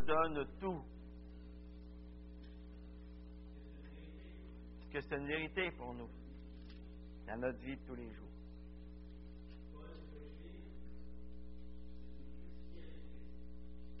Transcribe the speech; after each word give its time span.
donne 0.00 0.46
tout. 0.60 0.82
Que 4.92 5.00
c'est 5.00 5.16
une 5.16 5.26
vérité 5.26 5.70
pour 5.72 5.92
nous 5.94 6.08
dans 7.26 7.36
notre 7.36 7.58
vie 7.60 7.76
de 7.76 7.84
tous 7.84 7.94
les 7.94 8.12
jours? 8.12 8.28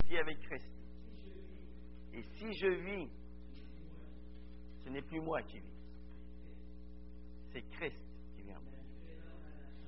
Vie 0.08 0.18
avec 0.18 0.38
Christ. 0.40 0.70
Et 2.12 2.22
si 2.22 2.52
je 2.60 2.68
vis, 2.68 3.10
ce 4.84 4.90
n'est 4.90 5.02
plus 5.02 5.20
moi 5.20 5.42
qui 5.42 5.58
vis. 5.58 5.74
C'est 7.52 7.62
Christ 7.70 7.98
qui 8.36 8.42
vit 8.42 8.54
en 8.54 8.60
moi. 8.60 8.72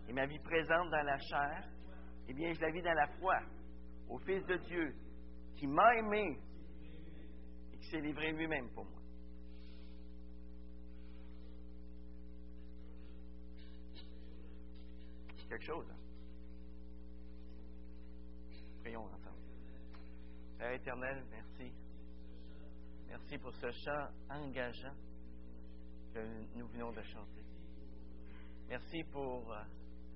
Et 0.08 0.12
ma 0.12 0.26
vie 0.26 0.40
présente 0.40 0.90
dans 0.90 1.04
la 1.04 1.18
chair, 1.18 1.68
eh 2.28 2.34
bien, 2.34 2.52
je 2.52 2.60
la 2.60 2.70
vis 2.70 2.82
dans 2.82 2.94
la 2.94 3.06
foi 3.18 3.38
au 4.08 4.18
Fils 4.18 4.44
de 4.46 4.56
Dieu 4.56 4.94
qui 5.56 5.66
m'a 5.66 5.96
aimé 5.96 6.38
et 7.72 7.78
qui 7.78 7.88
s'est 7.88 8.00
livré 8.00 8.32
lui-même 8.32 8.68
pour 8.70 8.84
moi. 8.84 9.00
Quelque 15.48 15.64
chose, 15.64 15.86
hein? 15.90 15.96
Prions 18.82 19.04
ensemble. 19.04 19.36
Père 20.58 20.72
éternel, 20.72 21.24
merci. 21.30 21.72
Merci 23.08 23.38
pour 23.38 23.54
ce 23.54 23.70
chant 23.70 24.08
engageant 24.28 24.94
que 26.12 26.20
nous 26.56 26.66
venons 26.68 26.92
de 26.92 27.02
chanter. 27.02 27.44
Merci 28.68 29.04
pour 29.12 29.52
euh, 29.52 29.62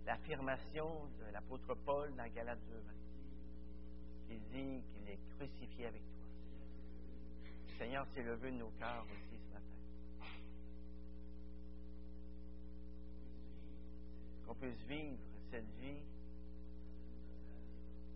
l'affirmation 0.05 1.07
de 1.19 1.33
l'apôtre 1.33 1.75
Paul 1.85 2.15
dans 2.17 2.29
Galates 2.33 2.65
2, 2.69 3.00
Il 4.31 4.41
dit 4.53 4.83
qu'il 4.93 5.09
est 5.09 5.19
crucifié 5.37 5.87
avec 5.87 6.03
toi. 6.03 6.11
Seigneur, 7.79 8.07
c'est 8.15 8.23
le 8.23 8.35
vœu 8.37 8.51
de 8.51 8.57
nos 8.57 8.71
cœurs 8.79 9.05
aussi 9.05 9.37
ce 9.39 9.53
matin. 9.53 9.67
Qu'on 14.47 14.55
puisse 14.55 14.83
vivre 14.87 15.19
cette 15.51 15.69
vie 15.81 16.03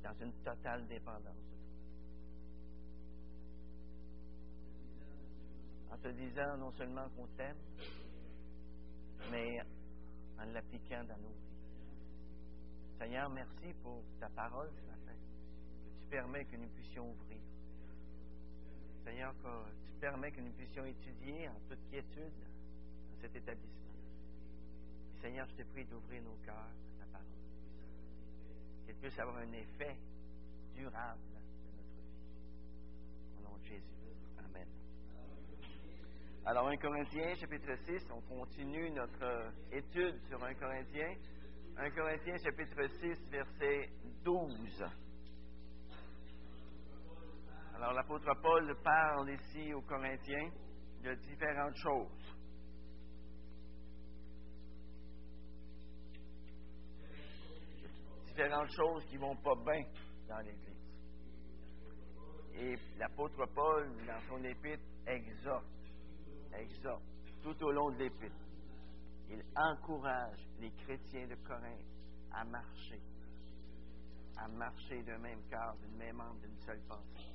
dans 0.04 0.14
une 0.20 0.32
totale 0.44 0.86
dépendance 0.86 1.22
de 1.22 1.56
toi. 1.56 1.58
En 5.94 5.98
te 5.98 6.08
disant 6.08 6.56
non 6.58 6.70
seulement 6.72 7.08
qu'on 7.16 7.26
t'aime, 7.36 7.56
mais 9.30 9.60
en 10.38 10.44
l'appliquant 10.52 11.04
dans 11.04 11.16
nos 11.16 11.30
vies. 11.30 11.44
Seigneur, 12.98 13.30
merci 13.30 13.72
pour 13.82 14.02
ta 14.20 14.28
parole 14.28 14.70
ce 14.76 14.86
matin, 14.86 15.16
tu 16.04 16.10
permets 16.10 16.44
que 16.44 16.56
nous 16.56 16.68
puissions 16.68 17.10
ouvrir. 17.10 17.40
Seigneur, 19.04 19.34
tu 19.84 19.92
permets 20.00 20.30
que 20.30 20.40
nous 20.40 20.52
puissions 20.52 20.84
étudier 20.84 21.48
en 21.48 21.58
toute 21.68 21.78
quiétude 21.90 22.32
dans 23.10 23.20
cet 23.20 23.34
établissement. 23.36 23.94
Seigneur, 25.20 25.46
je 25.48 25.62
te 25.62 25.68
prie 25.72 25.84
d'ouvrir 25.86 26.22
nos 26.22 26.36
cœurs 26.44 26.54
à 26.56 27.04
ta 27.04 27.06
parole, 27.12 27.26
qu'elle 28.86 28.96
puisse 28.96 29.18
avoir 29.18 29.38
un 29.38 29.52
effet 29.52 29.96
durable 30.74 31.20
de 31.22 31.34
notre 31.34 31.94
vie. 31.94 32.02
Au 33.38 33.42
nom 33.42 33.56
de 33.56 33.64
Jésus. 33.64 33.82
Amen. 34.38 34.68
Alors, 36.44 36.68
1 36.68 36.76
Corinthiens, 36.76 37.34
chapitre 37.36 37.74
6, 37.86 38.10
on 38.10 38.20
continue 38.22 38.90
notre 38.90 39.52
étude 39.72 40.20
sur 40.28 40.42
1 40.42 40.54
Corinthiens. 40.54 41.14
1 41.76 41.90
Corinthiens, 41.90 42.36
chapitre 42.38 42.86
6, 43.00 43.30
verset 43.30 43.90
12. 44.22 44.84
Alors, 47.76 47.92
l'apôtre 47.92 48.32
Paul 48.40 48.74
parle 48.82 49.30
ici 49.30 49.74
aux 49.74 49.82
Corinthiens 49.82 50.48
de 51.02 51.14
différentes 51.14 51.76
choses. 51.76 52.36
Différentes 58.26 58.70
choses 58.70 59.04
qui 59.06 59.16
ne 59.16 59.20
vont 59.20 59.36
pas 59.36 59.54
bien 59.56 59.82
dans 60.28 60.38
l'Église. 60.38 60.74
Et 62.54 62.76
l'apôtre 62.96 63.44
Paul, 63.54 63.92
dans 64.06 64.20
son 64.28 64.42
épître, 64.44 64.84
exhorte, 65.06 65.66
exhorte, 66.56 67.02
tout 67.42 67.64
au 67.64 67.72
long 67.72 67.90
de 67.90 67.98
l'épître. 67.98 68.36
Il 69.30 69.42
encourage 69.56 70.46
les 70.60 70.70
chrétiens 70.70 71.26
de 71.26 71.34
Corinthe 71.46 71.86
à 72.30 72.44
marcher, 72.44 73.00
à 74.36 74.46
marcher 74.46 75.02
d'un 75.02 75.18
même 75.18 75.42
cœur, 75.48 75.74
d'une 75.80 75.96
même 75.96 76.20
âme, 76.20 76.38
d'une 76.40 76.58
seule 76.60 76.80
pensée. 76.86 77.33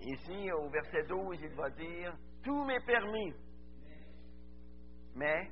Ici, 0.00 0.50
au 0.52 0.68
verset 0.68 1.04
12, 1.08 1.38
il 1.42 1.54
va 1.54 1.70
dire, 1.70 2.16
tout 2.42 2.64
m'est 2.64 2.84
permis, 2.84 3.34
mais 5.14 5.50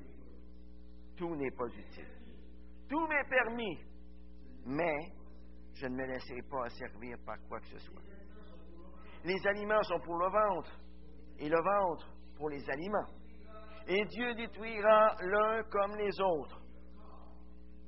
tout 1.17 1.35
n'est 1.35 1.51
pas 1.51 1.67
utile. 1.67 2.09
Tout 2.89 3.07
m'est 3.07 3.29
permis, 3.29 3.79
mais 4.67 4.97
je 5.75 5.87
ne 5.87 5.97
me 5.97 6.07
laisserai 6.07 6.43
pas 6.43 6.67
asservir 6.67 7.17
par 7.25 7.37
quoi 7.49 7.59
que 7.61 7.67
ce 7.67 7.79
soit. 7.79 8.03
Les 9.25 9.47
aliments 9.47 9.83
sont 9.83 10.01
pour 10.01 10.17
le 10.19 10.31
ventre, 10.31 10.79
et 11.39 11.49
le 11.49 11.61
ventre 11.61 12.09
pour 12.37 12.51
les 12.51 12.69
aliments. 12.71 13.11
Et 13.87 14.05
Dieu 14.07 14.35
détruira 14.35 15.15
l'un 15.21 15.63
comme 15.65 15.97
les 15.97 16.21
autres. 16.21 16.61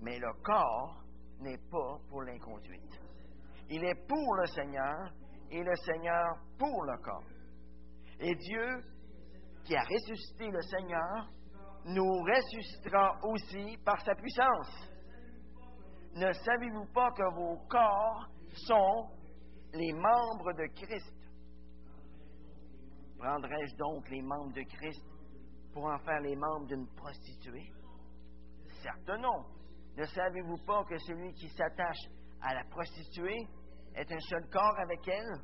Mais 0.00 0.18
le 0.18 0.32
corps 0.42 1.02
n'est 1.40 1.58
pas 1.70 1.98
pour 2.08 2.22
l'inconduite. 2.22 3.00
Il 3.70 3.84
est 3.84 4.06
pour 4.06 4.34
le 4.36 4.46
Seigneur 4.46 5.12
et 5.50 5.62
le 5.62 5.74
Seigneur 5.76 6.36
pour 6.58 6.84
le 6.84 6.96
corps. 6.98 7.24
Et 8.20 8.34
Dieu, 8.34 8.82
qui 9.64 9.76
a 9.76 9.82
ressuscité 9.82 10.50
le 10.50 10.62
Seigneur, 10.62 11.28
nous 11.86 12.22
ressuscitera 12.22 13.18
aussi 13.24 13.76
par 13.84 14.00
sa 14.00 14.14
puissance. 14.14 14.90
Ne 16.14 16.32
savez-vous 16.32 16.86
pas 16.92 17.10
que 17.12 17.34
vos 17.34 17.58
corps 17.68 18.28
sont 18.66 19.08
les 19.72 19.92
membres 19.92 20.52
de 20.54 20.66
Christ? 20.74 21.14
Prendrais-je 23.18 23.76
donc 23.76 24.08
les 24.08 24.22
membres 24.22 24.52
de 24.54 24.62
Christ 24.62 25.04
pour 25.72 25.84
en 25.84 25.98
faire 25.98 26.20
les 26.20 26.36
membres 26.36 26.66
d'une 26.66 26.86
prostituée? 26.94 27.72
Certes 28.82 29.20
non. 29.20 29.44
Ne 29.96 30.04
savez-vous 30.04 30.58
pas 30.66 30.84
que 30.84 30.98
celui 30.98 31.32
qui 31.34 31.48
s'attache 31.48 32.08
à 32.42 32.54
la 32.54 32.64
prostituée 32.64 33.46
est 33.96 34.12
un 34.12 34.20
seul 34.20 34.48
corps 34.50 34.78
avec 34.78 35.08
elle? 35.08 35.40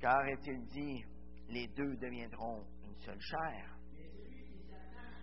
Car 0.00 0.26
est-il 0.28 0.66
dit, 0.66 1.04
les 1.48 1.66
deux 1.68 1.96
deviendront 1.96 2.64
une 2.84 2.96
seule 2.96 3.20
chair? 3.20 3.76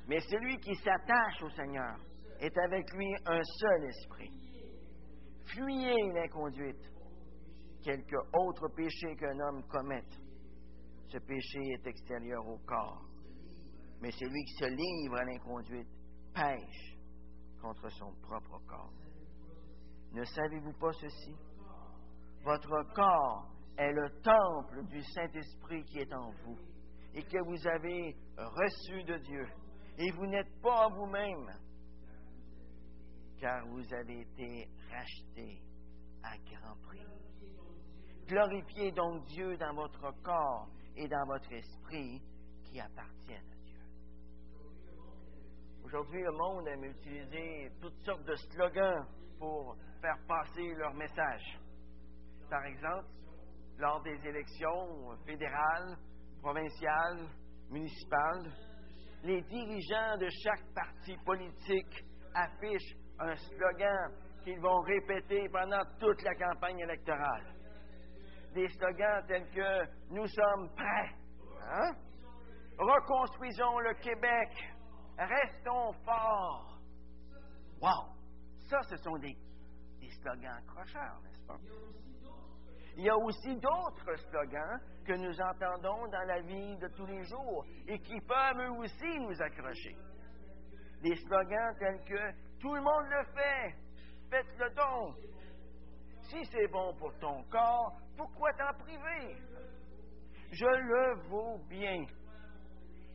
Mais 0.08 0.20
celui 0.20 0.58
qui 0.58 0.76
s'attache 0.76 1.42
au 1.42 1.50
Seigneur 1.52 1.98
est 2.40 2.58
avec 2.58 2.92
lui 2.94 3.16
un 3.26 3.42
seul 3.42 3.86
esprit. 3.86 4.32
Fuyez 5.46 6.12
l'inconduite. 6.14 6.92
Quelque 7.82 8.16
autre 8.34 8.70
péché 8.76 9.16
qu'un 9.18 9.40
homme 9.40 9.64
commette, 9.68 10.18
ce 11.08 11.18
péché 11.18 11.60
est 11.74 11.88
extérieur 11.88 12.48
au 12.48 12.58
corps. 12.60 13.06
Mais 14.02 14.12
celui 14.12 14.44
qui 14.46 14.54
se 14.54 14.66
livre 14.66 15.18
à 15.18 15.26
l'inconduite 15.26 15.90
pêche 16.34 16.98
contre 17.62 17.90
son 17.90 18.14
propre 18.22 18.60
corps. 18.68 18.94
Ne 20.14 20.24
savez-vous 20.24 20.74
pas 20.74 20.92
ceci? 20.94 21.36
Votre 22.44 22.84
corps 22.94 23.48
est 23.78 23.94
le 23.94 24.10
temple 24.22 24.86
du 24.88 25.02
Saint-Esprit 25.02 25.84
qui 25.86 26.00
est 26.00 26.14
en 26.14 26.32
vous 26.44 26.58
et 27.14 27.24
que 27.24 27.38
vous 27.46 27.68
avez 27.68 28.16
reçu 28.38 29.04
de 29.04 29.18
Dieu. 29.18 29.48
Et 29.98 30.12
vous 30.12 30.26
n'êtes 30.26 30.62
pas 30.62 30.90
vous-même, 30.90 31.52
car 33.40 33.66
vous 33.68 33.94
avez 33.94 34.22
été 34.22 34.68
racheté 34.92 35.62
à 36.24 36.36
grand 36.38 36.76
prix. 36.88 37.08
Glorifiez 38.28 38.92
donc 38.92 39.24
Dieu 39.26 39.56
dans 39.58 39.76
votre 39.76 40.12
corps 40.22 40.68
et 40.98 41.08
dans 41.08 41.26
votre 41.28 41.52
esprit 41.54 42.22
qui 42.66 42.80
appartiennent 42.80 43.52
à 43.52 43.56
Dieu. 43.64 43.80
Aujourd'hui, 45.86 46.24
le 46.24 46.32
monde 46.32 46.68
aime 46.68 46.84
utiliser 46.86 47.72
toutes 47.80 48.00
sortes 48.04 48.26
de 48.26 48.36
slogans 48.36 49.06
pour 49.38 49.78
faire 50.02 50.18
passer 50.28 50.74
leur 50.76 50.94
message. 50.96 51.60
Par 52.50 52.64
exemple, 52.66 53.08
lors 53.78 54.02
des 54.04 54.20
élections 54.28 55.18
fédérales, 55.26 55.98
provinciales, 56.42 57.28
municipales, 57.70 58.52
les 59.24 59.42
dirigeants 59.44 60.18
de 60.18 60.28
chaque 60.44 60.74
parti 60.76 61.16
politique 61.26 62.06
affichent 62.36 62.96
un 63.20 63.36
slogan 63.36 64.12
qu'ils 64.44 64.60
vont 64.60 64.82
répéter 64.82 65.48
pendant 65.50 65.84
toute 66.00 66.22
la 66.24 66.36
campagne 66.36 66.80
électorale. 66.80 67.54
Des 68.54 68.68
slogans 68.70 69.26
tels 69.28 69.50
que 69.50 69.86
Nous 70.10 70.28
sommes 70.28 70.70
prêts. 70.76 71.16
Hein? 71.72 71.94
Reconstruisons 72.78 73.80
le 73.80 73.94
Québec. 73.96 74.50
Restons 75.18 75.94
forts. 76.04 76.80
Wow! 77.82 78.14
Ça, 78.70 78.82
ce 78.84 78.98
sont 78.98 79.18
des, 79.18 79.36
Il 82.96 83.04
y 83.04 83.10
a 83.10 83.18
aussi 83.18 83.56
d'autres 83.56 84.16
slogans 84.30 84.80
que 85.06 85.14
nous 85.14 85.42
entendons 85.42 86.08
dans 86.08 86.28
la 86.28 86.42
vie 86.42 86.78
de 86.78 86.88
tous 86.90 87.06
les 87.06 87.24
jours 87.24 87.66
et 87.88 88.00
qui 88.00 88.20
peuvent 88.22 88.60
eux 88.60 88.72
aussi 88.80 89.20
nous 89.20 89.42
accrocher. 89.42 89.96
Des 91.02 91.16
slogans 91.16 91.76
tels 91.80 92.04
que 92.06 92.60
Tout 92.60 92.76
le 92.76 92.82
monde 92.82 93.06
le 93.10 93.24
fait, 93.34 93.76
faites-le 94.30 94.70
donc. 94.74 95.18
Si 96.22 96.46
c'est 96.46 96.68
bon 96.68 96.96
pour 96.96 97.14
ton 97.20 97.44
corps, 97.50 97.98
pourquoi 98.16 98.54
t'en 98.54 98.74
priver? 98.80 99.36
Je 100.50 100.66
le 100.66 101.28
vaux 101.28 101.58
bien. 101.68 102.06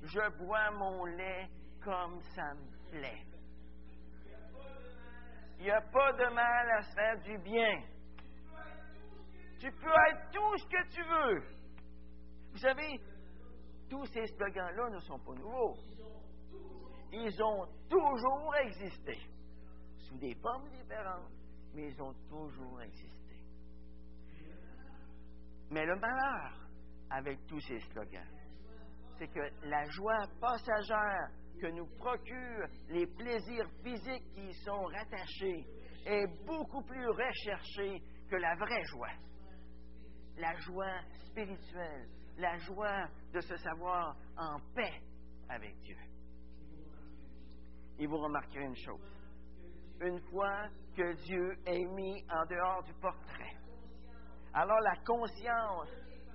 Je 0.02 0.36
bois 0.36 0.70
mon 0.72 1.06
lait 1.06 1.48
comme 1.82 2.20
ça 2.34 2.52
me 2.54 2.90
plaît. 2.90 3.24
Il 5.58 5.64
n'y 5.64 5.70
a 5.70 5.80
pas 5.80 6.12
de 6.12 6.32
mal 6.32 6.70
à 6.70 6.82
se 6.82 6.94
faire 6.94 7.20
du 7.22 7.38
bien. 7.38 7.82
Tu 9.58 9.70
peux 9.72 9.96
être 10.10 10.30
tout 10.30 10.56
ce 10.56 10.66
que 10.66 10.88
tu 10.94 11.02
veux. 11.02 11.42
Vous 12.52 12.58
savez, 12.58 13.00
tous 13.90 14.04
ces 14.06 14.26
slogans-là 14.26 14.90
ne 14.90 14.98
sont 15.00 15.18
pas 15.18 15.34
nouveaux. 15.34 15.74
Ils 17.12 17.42
ont 17.42 17.66
toujours 17.88 18.54
existé, 18.56 19.18
sous 19.96 20.18
des 20.18 20.34
formes 20.36 20.68
différentes, 20.70 21.32
mais 21.74 21.88
ils 21.88 22.02
ont 22.02 22.14
toujours 22.28 22.80
existé. 22.82 23.18
Mais 25.70 25.84
le 25.84 25.96
malheur 25.96 26.52
avec 27.10 27.44
tous 27.46 27.60
ces 27.60 27.80
slogans, 27.80 28.28
c'est 29.18 29.28
que 29.28 29.66
la 29.66 29.84
joie 29.90 30.24
passagère 30.40 31.30
que 31.58 31.66
nous 31.66 31.86
procurent 31.98 32.68
les 32.88 33.06
plaisirs 33.06 33.68
physiques 33.82 34.32
qui 34.34 34.48
y 34.48 34.54
sont 34.64 34.84
rattachés 34.84 35.66
est 36.06 36.26
beaucoup 36.46 36.82
plus 36.82 37.06
recherchée 37.08 38.02
que 38.30 38.36
la 38.36 38.54
vraie 38.56 38.84
joie. 38.84 39.12
La 40.36 40.54
joie 40.56 41.00
spirituelle, 41.26 42.08
la 42.38 42.56
joie 42.58 43.08
de 43.32 43.40
se 43.40 43.56
savoir 43.56 44.16
en 44.36 44.58
paix 44.74 45.02
avec 45.48 45.76
Dieu. 45.80 45.96
Et 47.98 48.06
vous 48.06 48.18
remarquerez 48.18 48.64
une 48.64 48.76
chose. 48.76 49.00
Une 50.00 50.20
fois 50.30 50.68
que 50.96 51.12
Dieu 51.24 51.56
est 51.66 51.84
mis 51.86 52.24
en 52.30 52.46
dehors 52.46 52.84
du 52.84 52.94
portrait, 52.94 53.56
alors 54.54 54.80
la 54.80 54.96
conscience 55.04 55.90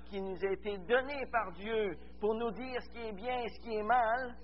qui 0.09 0.21
nous 0.21 0.37
a 0.45 0.51
été 0.51 0.77
donnée 0.79 1.25
par 1.31 1.51
Dieu 1.53 1.97
pour 2.19 2.35
nous 2.35 2.51
dire 2.51 2.81
ce 2.81 2.89
qui 2.89 2.99
est 2.99 3.13
bien 3.13 3.39
et 3.39 3.49
ce 3.49 3.59
qui 3.61 3.73
est 3.75 3.83
mal, 3.83 4.35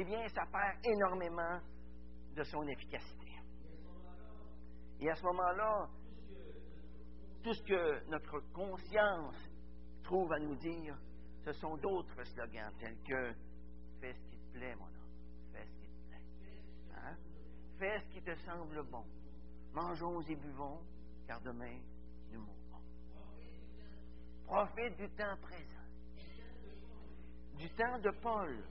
eh 0.00 0.04
bien, 0.04 0.28
ça 0.28 0.42
perd 0.52 0.78
énormément 0.84 1.58
de 2.36 2.44
son 2.44 2.62
efficacité. 2.68 3.32
Et 5.00 5.10
à 5.10 5.14
ce 5.16 5.22
moment-là, 5.24 5.88
tout 7.42 7.52
ce 7.52 7.62
que 7.64 8.08
notre 8.08 8.38
conscience 8.52 9.36
trouve 10.04 10.32
à 10.32 10.38
nous 10.38 10.54
dire, 10.54 10.96
ce 11.44 11.52
sont 11.52 11.76
d'autres 11.78 12.22
slogans 12.24 12.72
tels 12.78 12.98
que 13.02 13.34
Fais 14.00 14.12
ce 14.12 14.20
qui 14.30 14.38
te 14.38 14.52
plaît, 14.52 14.76
mon 14.76 14.84
homme. 14.84 15.52
Fais 15.52 15.64
ce 15.64 15.72
qui 15.80 15.88
te 15.88 16.08
plaît. 16.08 16.22
Hein? 16.94 17.16
Fais 17.80 18.00
ce 18.00 18.08
qui 18.12 18.22
te 18.22 18.34
semble 18.44 18.80
bon. 18.84 19.04
Mangeons 19.72 20.20
et 20.20 20.36
buvons, 20.36 20.80
car 21.26 21.40
demain, 21.40 21.80
nous 22.30 22.40
mourrons. 22.40 22.82
Profite 24.46 24.96
du 24.96 25.08
temps 25.16 25.36
présent. 25.42 25.64
Du 27.56 27.68
temps 27.70 27.98
de 27.98 28.10
Paul, 28.22 28.64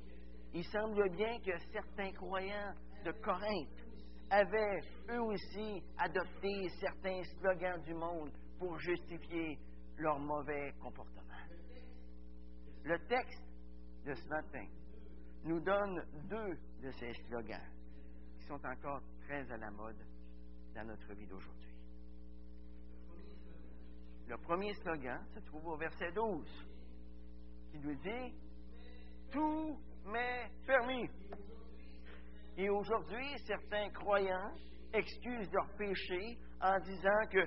il 0.53 0.63
semble 0.65 1.09
bien 1.15 1.39
que 1.39 1.57
certains 1.71 2.11
croyants 2.13 2.73
de 3.05 3.11
Corinthe 3.11 3.87
avaient 4.29 4.81
eux 5.09 5.21
aussi 5.21 5.83
adopté 5.97 6.69
certains 6.79 7.23
slogans 7.39 7.81
du 7.83 7.93
monde 7.93 8.31
pour 8.59 8.77
justifier 8.79 9.57
leur 9.97 10.19
mauvais 10.19 10.73
comportement. 10.81 11.23
Le 12.83 12.97
texte 13.07 13.43
de 14.05 14.13
ce 14.13 14.27
matin 14.29 14.65
nous 15.43 15.59
donne 15.59 16.01
deux 16.29 16.57
de 16.81 16.91
ces 16.91 17.13
slogans 17.27 17.69
qui 18.37 18.45
sont 18.47 18.65
encore 18.65 19.01
très 19.25 19.49
à 19.51 19.57
la 19.57 19.71
mode 19.71 20.03
dans 20.75 20.85
notre 20.85 21.13
vie 21.13 21.27
d'aujourd'hui. 21.27 21.73
Le 24.27 24.37
premier 24.37 24.73
slogan 24.75 25.25
se 25.33 25.39
trouve 25.39 25.67
au 25.67 25.77
verset 25.77 26.11
12 26.11 26.45
qui 27.71 27.79
nous 27.79 27.95
dit 27.95 28.33
Tout 29.31 29.79
mais 30.07 30.49
permis. 30.65 31.09
Et 32.57 32.69
aujourd'hui, 32.69 33.37
certains 33.45 33.89
croyants 33.91 34.51
excusent 34.93 35.51
leur 35.51 35.69
péché 35.77 36.37
en 36.61 36.79
disant 36.79 37.25
que, 37.29 37.45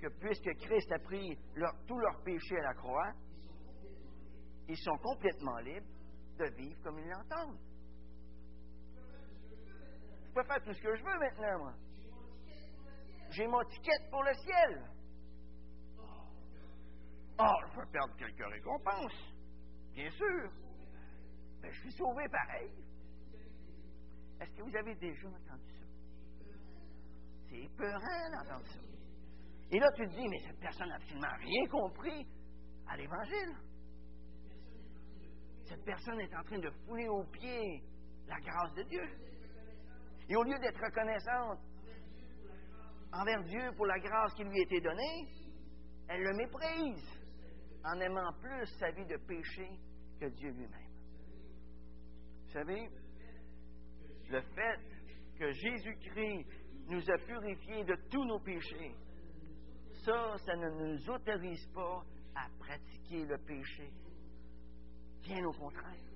que 0.00 0.08
puisque 0.20 0.54
Christ 0.60 0.90
a 0.92 0.98
pris 1.00 1.36
leur, 1.54 1.72
tout 1.86 1.98
leur 1.98 2.22
péché 2.22 2.56
à 2.58 2.62
la 2.62 2.74
croix, 2.74 3.12
ils 4.68 4.78
sont 4.78 4.96
complètement 4.98 5.58
libres 5.58 5.86
de 6.38 6.44
vivre 6.56 6.80
comme 6.82 6.98
ils 6.98 7.08
l'entendent. 7.08 7.58
Je 10.26 10.32
peux 10.34 10.44
faire 10.44 10.62
tout 10.62 10.72
ce 10.72 10.80
que 10.80 10.96
je 10.96 11.02
veux 11.02 11.18
maintenant, 11.18 11.58
moi. 11.58 11.74
J'ai 13.30 13.46
mon 13.46 13.62
ticket 13.64 14.08
pour 14.10 14.22
le 14.22 14.32
ciel. 14.34 14.84
Oh, 17.40 17.56
je 17.68 17.80
peux 17.80 17.86
perdre 17.86 18.16
quelques 18.16 18.52
récompenses, 18.52 19.34
bien 19.94 20.10
sûr. 20.10 20.50
Je 21.62 21.80
suis 21.80 21.92
sauvé 21.92 22.28
pareil. 22.28 22.70
Est-ce 24.40 24.50
que 24.54 24.62
vous 24.62 24.76
avez 24.76 24.94
déjà 24.94 25.28
entendu 25.28 25.72
ça? 25.78 25.86
C'est 27.48 27.58
épeurant 27.58 28.30
d'entendre 28.32 28.66
ça. 28.66 28.80
Et 29.70 29.78
là, 29.78 29.88
tu 29.96 30.06
te 30.06 30.14
dis, 30.14 30.28
mais 30.28 30.38
cette 30.46 30.60
personne 30.60 30.88
n'a 30.88 30.96
absolument 30.96 31.36
rien 31.38 31.66
compris 31.68 32.26
à 32.86 32.96
l'Évangile. 32.96 33.56
Cette 35.66 35.84
personne 35.84 36.20
est 36.20 36.34
en 36.34 36.42
train 36.42 36.58
de 36.58 36.70
fouler 36.86 37.08
aux 37.08 37.24
pieds 37.24 37.82
la 38.26 38.38
grâce 38.40 38.74
de 38.74 38.82
Dieu. 38.84 39.04
Et 40.28 40.36
au 40.36 40.42
lieu 40.42 40.58
d'être 40.58 40.80
reconnaissante 40.80 41.60
envers 43.12 43.42
Dieu 43.44 43.72
pour 43.76 43.86
la 43.86 43.98
grâce 43.98 44.34
qui 44.34 44.44
lui 44.44 44.58
a 44.58 44.62
été 44.62 44.80
donnée, 44.80 45.28
elle 46.08 46.22
le 46.22 46.34
méprise 46.34 47.18
en 47.84 48.00
aimant 48.00 48.32
plus 48.40 48.66
sa 48.78 48.90
vie 48.90 49.06
de 49.06 49.16
péché 49.16 49.68
que 50.20 50.26
Dieu 50.26 50.50
lui-même. 50.50 50.87
Vous 52.48 52.54
savez, 52.54 52.88
le 54.30 54.40
fait 54.40 54.80
que 55.38 55.52
Jésus-Christ 55.52 56.46
nous 56.88 57.10
a 57.10 57.18
purifiés 57.18 57.84
de 57.84 57.94
tous 58.10 58.24
nos 58.24 58.38
péchés, 58.40 58.94
ça, 60.02 60.34
ça 60.38 60.56
ne 60.56 60.70
nous 60.70 61.10
autorise 61.10 61.66
pas 61.74 62.02
à 62.34 62.48
pratiquer 62.58 63.26
le 63.26 63.36
péché. 63.36 63.90
Bien 65.24 65.44
au 65.44 65.52
contraire. 65.52 66.06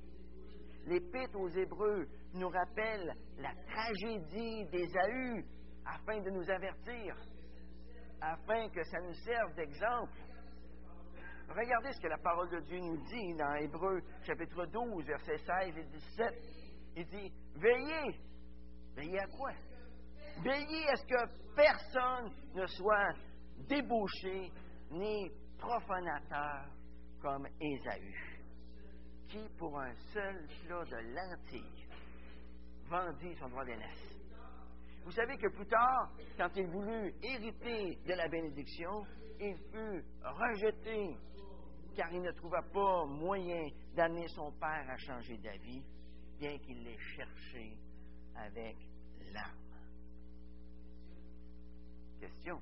L'Épître 0.86 1.38
aux 1.38 1.50
Hébreux 1.50 2.08
nous 2.32 2.48
rappelle 2.48 3.14
la 3.36 3.54
tragédie 3.66 4.64
d'Ésaü 4.70 5.44
afin 5.84 6.18
de 6.22 6.30
nous 6.30 6.50
avertir, 6.50 7.14
afin 8.22 8.70
que 8.70 8.82
ça 8.84 9.00
nous 9.02 9.14
serve 9.26 9.54
d'exemple 9.54 10.18
Regardez 11.48 11.92
ce 11.92 12.00
que 12.00 12.08
la 12.08 12.18
parole 12.18 12.50
de 12.50 12.60
Dieu 12.60 12.78
nous 12.78 12.96
dit 12.96 13.34
dans 13.34 13.54
Hébreu 13.54 14.00
chapitre 14.26 14.66
12, 14.66 15.04
versets 15.04 15.38
16 15.38 15.76
et 15.76 15.84
17. 15.84 16.34
Il 16.96 17.06
dit, 17.06 17.32
veillez. 17.56 18.20
Veillez 18.94 19.18
à 19.20 19.26
quoi? 19.26 19.52
Veillez 20.42 20.88
à 20.88 20.96
ce 20.96 21.06
que 21.06 21.54
personne 21.54 22.32
ne 22.54 22.66
soit 22.66 23.12
débauché 23.68 24.50
ni 24.90 25.30
profanateur 25.58 26.66
comme 27.20 27.46
Ésaü, 27.60 28.14
qui, 29.28 29.48
pour 29.58 29.78
un 29.78 29.94
seul 30.12 30.46
plat 30.66 30.84
de 30.84 30.96
lentilles, 31.14 31.86
vendit 32.88 33.34
son 33.36 33.48
droit 33.48 33.64
d'aînesse. 33.64 34.12
Vous 35.04 35.12
savez 35.12 35.36
que 35.36 35.48
plus 35.48 35.66
tard, 35.66 36.10
quand 36.36 36.50
il 36.56 36.66
voulut 36.68 37.14
hériter 37.22 37.98
de 38.06 38.14
la 38.14 38.28
bénédiction, 38.28 39.04
il 39.40 39.56
fut 39.72 40.04
rejeté 40.22 41.16
car 41.94 42.12
il 42.12 42.22
ne 42.22 42.30
trouva 42.32 42.62
pas 42.62 43.04
moyen 43.04 43.68
d'amener 43.94 44.28
son 44.28 44.50
père 44.52 44.88
à 44.88 44.96
changer 44.96 45.36
d'avis, 45.38 45.82
bien 46.38 46.58
qu'il 46.58 46.82
l'ait 46.82 46.98
cherché 46.98 47.76
avec 48.36 48.76
larmes. 49.32 49.58
Question. 52.20 52.60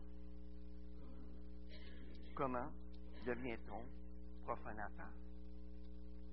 Comment 2.35 2.71
devient-on 3.27 3.83
profanateur 4.45 5.13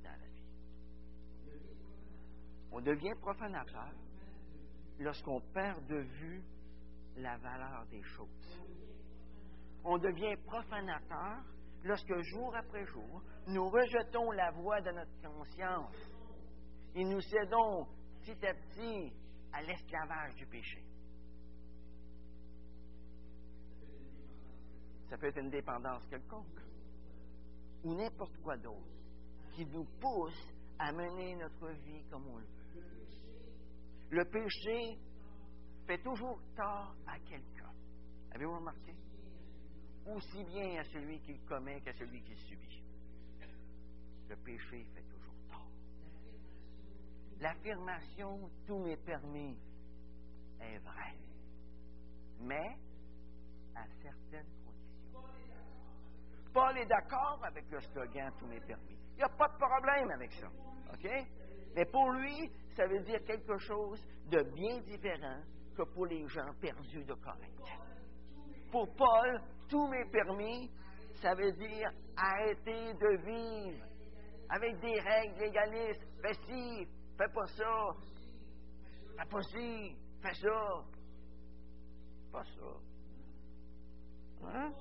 dans 0.04 0.10
la 0.12 0.28
vie? 0.28 0.48
On 2.72 2.82
devient 2.82 3.14
profanateur 3.22 3.92
lorsqu'on 5.00 5.42
perd 5.54 5.86
de 5.88 5.98
vue 5.98 6.42
la 7.18 7.38
valeur 7.38 7.86
des 7.88 8.04
choses. 8.04 8.62
On 9.84 9.98
devient 9.98 10.36
profanateur 10.46 11.44
lorsque 11.84 12.22
jour 12.22 12.56
après 12.56 12.86
jour, 12.86 13.22
nous 13.48 13.70
rejetons 13.70 14.32
la 14.32 14.52
voix 14.52 14.82
de 14.82 14.92
notre 14.92 15.22
conscience 15.22 15.96
et 16.96 17.04
nous 17.04 17.22
cédons 17.22 17.88
petit 18.22 18.46
à 18.46 18.54
petit 18.54 19.14
à 19.54 19.62
l'esclavage 19.64 20.36
du 20.36 20.46
péché. 20.48 20.84
Ça 25.10 25.18
peut 25.18 25.28
être 25.28 25.38
une 25.38 25.50
dépendance 25.50 26.06
quelconque. 26.08 26.60
Ou 27.84 27.94
n'importe 27.94 28.36
quoi 28.44 28.58
d'autre 28.58 28.98
qui 29.54 29.66
nous 29.66 29.86
pousse 30.00 30.54
à 30.80 30.92
mener 30.92 31.36
notre 31.36 31.70
vie 31.70 32.04
comme 32.10 32.28
on 32.28 32.38
le 32.38 32.46
veut. 32.46 32.58
Le 34.10 34.26
péché 34.26 35.00
fait 35.86 35.98
toujours 36.00 36.40
tort 36.56 36.96
à 37.08 37.18
quelqu'un. 37.20 37.72
Avez-vous 38.32 38.56
remarqué? 38.56 38.94
Aussi 40.08 40.44
bien 40.46 40.80
à 40.80 40.84
celui 40.86 41.20
qui 41.20 41.38
commet 41.40 41.82
qu'à 41.82 41.94
celui 41.94 42.22
qui 42.22 42.36
subit. 42.36 42.82
Le 44.30 44.36
péché 44.38 44.86
fait 44.94 45.04
toujours 45.04 45.36
tort. 45.50 45.68
L'affirmation 47.42 48.50
tout 48.66 48.80
m'est 48.80 49.04
permis 49.06 49.58
est 50.62 50.80
vraie, 50.80 51.18
mais 52.40 52.78
à 53.76 53.86
certaines 54.02 54.48
conditions. 54.66 55.22
Paul 56.54 56.78
est 56.78 56.88
d'accord 56.88 57.40
avec 57.44 57.70
le 57.70 57.80
slogan 57.82 58.32
tout 58.40 58.48
m'est 58.48 58.66
permis. 58.66 58.98
Il 59.14 59.18
n'y 59.18 59.24
a 59.24 59.30
pas 59.30 59.48
de 59.50 59.58
problème 59.58 60.12
avec 60.12 60.32
ça. 60.34 60.48
OK? 60.94 61.10
Mais 61.76 61.86
pour 61.86 62.12
lui, 62.12 62.50
ça 62.76 62.88
veut 62.88 63.02
dire 63.02 63.24
quelque 63.26 63.58
chose 63.58 64.04
de 64.30 64.42
bien 64.54 64.80
différent 64.82 65.42
que 65.76 65.84
pour 65.84 66.06
les 66.06 66.28
gens 66.28 66.54
perdus 66.60 67.04
de 67.04 67.14
Corinthe. 67.14 67.80
Pour 68.72 68.94
Paul, 68.96 69.42
tout 69.70 69.88
m'est 69.88 70.10
permis, 70.12 70.72
ça 71.22 71.34
veut 71.34 71.52
dire 71.54 71.90
arrêter 72.16 72.94
de 72.94 73.18
vivre 73.26 73.86
avec 74.50 74.80
des 74.80 75.00
règles 75.00 75.40
légalistes. 75.40 76.06
Fais 76.22 76.34
ci, 76.34 76.88
fais 77.18 77.34
pas 77.34 77.48
ça. 77.48 77.90
Fais 79.18 79.30
pas 79.30 79.42
ci, 79.42 79.96
fais 80.22 80.34
ça. 80.34 80.84
Pas 82.32 82.44
ça. 82.44 82.88
Hein? 84.46 84.72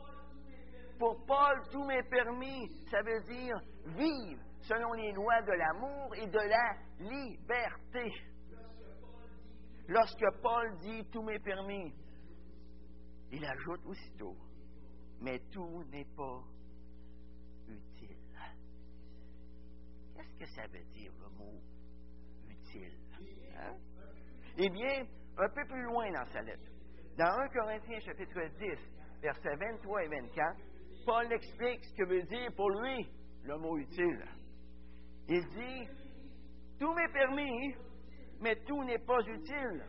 Pour 0.99 1.25
Paul, 1.26 1.62
tout 1.71 1.85
m'est 1.85 2.09
permis, 2.09 2.69
ça 2.90 3.02
veut 3.02 3.21
dire 3.23 3.57
vivre 3.87 4.43
selon 4.62 4.93
les 4.95 5.12
lois 5.12 5.43
de 5.43 5.52
l'amour 5.52 6.14
et 6.16 6.26
de 6.26 6.38
la 6.38 6.76
liberté. 6.99 8.12
Lorsque 9.88 10.40
Paul 10.43 10.76
dit 10.78 11.05
tout 11.12 11.23
m'est 11.23 11.38
permis, 11.38 11.95
il 13.33 13.45
ajoute 13.45 13.85
aussitôt, 13.87 14.37
mais 15.21 15.38
tout 15.50 15.85
n'est 15.90 16.09
pas 16.16 16.42
utile. 17.68 18.16
Qu'est-ce 20.14 20.38
que 20.38 20.47
ça 20.47 20.66
veut 20.68 20.85
dire 20.92 21.12
le 21.21 21.28
mot 21.37 21.61
utile? 22.49 22.97
Hein? 23.59 23.76
Eh 24.59 24.71
bien, 24.71 25.06
un 25.38 25.49
peu 25.49 25.64
plus 25.66 25.83
loin 25.83 26.11
dans 26.12 26.26
sa 26.33 26.42
lettre, 26.42 26.71
dans 27.18 27.38
1 27.40 27.49
Corinthiens 27.49 28.00
chapitre 28.00 28.40
10, 28.59 28.97
versets 29.23 29.56
23 29.56 30.04
et 30.04 30.09
24, 30.09 30.56
Paul 31.04 31.33
explique 31.33 31.85
ce 31.85 31.95
que 31.95 32.09
veut 32.09 32.23
dire 32.23 32.50
pour 32.56 32.71
lui 32.71 33.06
le 33.45 33.56
mot 33.59 33.76
utile. 33.78 34.25
Il 35.28 35.40
dit, 35.49 35.88
tout 36.78 36.92
m'est 36.95 37.12
permis, 37.12 37.75
mais 38.40 38.56
tout 38.66 38.85
n'est 38.85 39.04
pas 39.04 39.21
utile. 39.21 39.85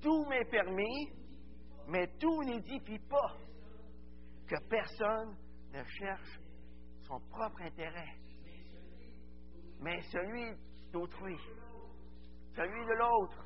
Tout 0.00 0.24
m'est 0.26 0.44
permis, 0.50 1.10
mais 1.88 2.06
tout 2.18 2.42
n'édifie 2.42 2.98
pas. 3.08 3.36
Que 4.46 4.56
personne 4.68 5.36
ne 5.72 5.82
cherche 5.84 6.38
son 7.06 7.18
propre 7.30 7.62
intérêt, 7.62 8.14
mais 9.80 10.00
celui 10.02 10.54
d'autrui, 10.92 11.36
celui 12.54 12.84
de 12.84 12.92
l'autre. 12.92 13.44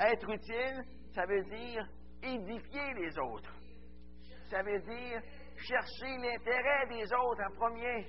Être 0.00 0.28
utile, 0.30 0.84
ça 1.12 1.24
veut 1.26 1.42
dire 1.44 1.86
édifier 2.22 2.94
les 2.94 3.18
autres. 3.18 3.54
Ça 4.50 4.62
veut 4.62 4.80
dire 4.80 5.22
chercher 5.56 6.16
l'intérêt 6.18 6.86
des 6.88 7.12
autres 7.12 7.42
en 7.48 7.54
premier, 7.54 8.06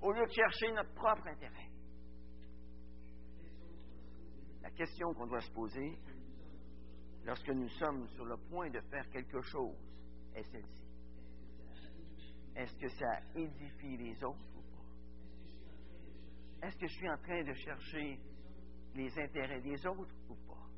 au 0.00 0.12
lieu 0.12 0.24
de 0.24 0.32
chercher 0.32 0.72
notre 0.72 0.94
propre 0.94 1.26
intérêt. 1.28 1.70
La 4.62 4.70
question 4.70 5.12
qu'on 5.14 5.26
doit 5.26 5.40
se 5.40 5.52
poser 5.52 5.98
lorsque 7.26 7.48
nous 7.48 7.68
sommes 7.70 8.06
sur 8.10 8.24
le 8.24 8.36
point 8.36 8.70
de 8.70 8.80
faire 8.82 9.08
quelque 9.10 9.42
chose 9.42 9.76
est 10.34 10.44
celle-ci. 10.44 10.86
Est-ce 12.54 12.78
que 12.78 12.88
ça 12.88 13.20
édifie 13.34 13.96
les 13.96 14.22
autres 14.24 14.46
ou 14.56 14.62
pas? 14.62 14.84
Est-ce 16.66 16.78
que 16.78 16.86
je 16.86 16.94
suis 16.94 17.10
en 17.10 17.18
train 17.18 17.42
de 17.42 17.52
chercher 17.52 18.20
les 18.94 19.18
intérêts 19.18 19.60
des 19.60 19.84
autres 19.86 20.14
ou 20.28 20.36
pas? 20.46 20.68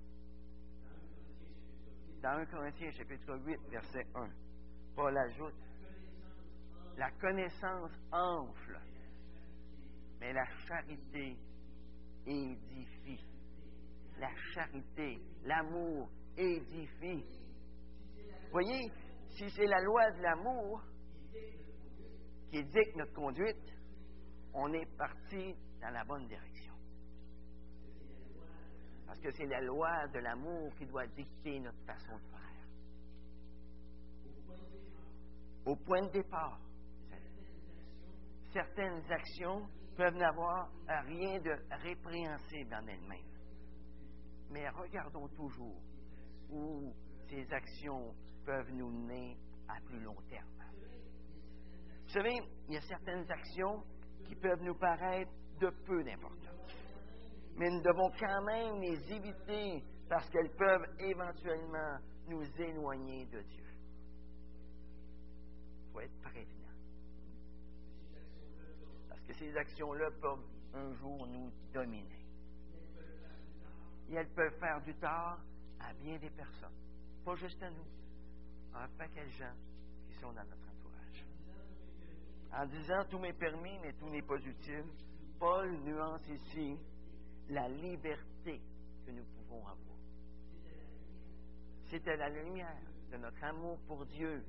Dans 2.23 2.39
1 2.41 2.47
Corinthiens 2.47 2.91
chapitre 2.93 3.37
8, 3.45 3.61
verset 3.71 4.07
1, 4.15 4.31
Paul 4.97 5.15
ajoute, 5.17 5.55
la 6.97 7.11
connaissance 7.13 7.93
enfle, 8.11 8.81
mais 10.19 10.33
la 10.33 10.47
charité 10.67 11.37
édifie. 12.27 13.25
La 14.19 14.35
charité, 14.53 15.23
l'amour 15.45 16.11
édifie. 16.39 17.25
Voyez, 18.51 18.91
si 19.31 19.51
c'est 19.51 19.67
la 19.67 19.81
loi 19.81 20.11
de 20.13 20.23
l'amour 20.23 20.83
qui 22.51 22.65
dicte 22.65 22.97
notre 22.97 23.13
conduite, 23.13 23.75
on 24.55 24.73
est 24.73 24.97
parti 24.97 25.55
dans 25.81 25.91
la 25.91 26.05
bonne 26.05 26.27
direction. 26.27 26.75
Parce 29.07 29.21
que 29.21 29.31
c'est 29.33 29.47
la 29.47 29.61
loi 29.61 30.07
de 30.09 30.19
l'amour 30.19 30.75
qui 30.77 30.87
doit 30.87 31.07
dicter 31.09 31.61
notre 31.61 31.85
façon 31.85 32.17
de 32.17 32.23
faire. 32.23 32.39
Au 35.67 35.77
point 35.77 36.03
de 36.07 36.13
départ, 36.13 36.61
certaines 38.53 39.03
actions 39.11 39.69
peuvent 39.97 40.17
n'avoir 40.17 40.71
rien 40.87 41.41
de 41.41 41.55
répréhensible 41.83 42.75
en 42.75 42.87
elles-mêmes. 42.87 43.19
Mais 44.51 44.69
regardons 44.71 45.29
toujours 45.29 45.83
où 46.51 46.95
ces 47.29 47.53
actions 47.53 48.15
peuvent 48.45 48.71
nous 48.73 48.91
mener 48.91 49.37
à 49.69 49.81
plus 49.87 50.01
long 50.01 50.17
terme. 50.29 50.49
Vous 52.09 52.15
savez, 52.15 52.41
il 52.69 52.75
y 52.75 52.77
a 52.79 52.81
certaines 52.81 53.31
actions 53.31 53.83
qui 54.27 54.35
peuvent 54.35 54.63
nous 54.63 54.75
paraître 54.77 55.31
de 55.61 55.69
peu 55.85 56.03
d'importance. 56.03 56.49
Mais 57.57 57.69
nous 57.69 57.83
devons 57.83 58.11
quand 58.19 58.43
même 58.45 58.81
les 58.81 59.13
éviter 59.13 59.85
parce 60.09 60.29
qu'elles 60.31 60.55
peuvent 60.57 60.87
éventuellement 61.01 61.99
nous 62.29 62.45
éloigner 62.59 63.27
de 63.27 63.43
Dieu. 63.43 63.65
Il 65.85 65.93
faut 65.93 66.01
être 66.01 66.21
prévenant. 66.23 66.73
Parce 69.09 69.21
que 69.23 69.35
ces 69.35 69.55
actions-là 69.55 70.09
peuvent 70.23 70.47
un 70.75 70.95
jour 70.95 71.27
nous 71.27 71.51
dominer. 71.75 72.25
Et 74.09 74.15
elles 74.15 74.33
peuvent 74.35 74.59
faire 74.59 74.81
du 74.83 74.95
tort 74.95 75.39
à 75.81 75.93
bien 75.95 76.19
des 76.19 76.31
personnes. 76.31 76.75
Pas 77.25 77.35
juste 77.37 77.63
à 77.63 77.71
nous, 77.71 77.87
à 78.75 78.85
un 78.85 78.89
paquet 78.89 79.25
de 79.25 79.31
gens 79.31 79.55
qui 80.07 80.15
sont 80.15 80.33
dans 80.33 80.45
notre 80.45 80.69
entourage. 80.71 81.25
En 82.53 82.67
disant 82.67 83.05
tout 83.11 83.19
m'est 83.19 83.33
permis, 83.33 83.79
mais 83.81 83.93
tout 83.95 84.09
n'est 84.09 84.23
pas 84.23 84.39
utile, 84.39 84.85
Paul 85.39 85.71
nuance 85.85 86.27
ici 86.29 86.77
la 87.51 87.69
liberté 87.69 88.61
que 89.07 89.11
nous 89.11 89.25
pouvons 89.25 89.67
avoir. 89.67 89.99
À 91.91 92.17
la 92.17 92.29
lumière 92.29 92.77
de 93.11 93.17
notre 93.17 93.43
amour 93.45 93.79
pour 93.87 94.05
Dieu. 94.07 94.45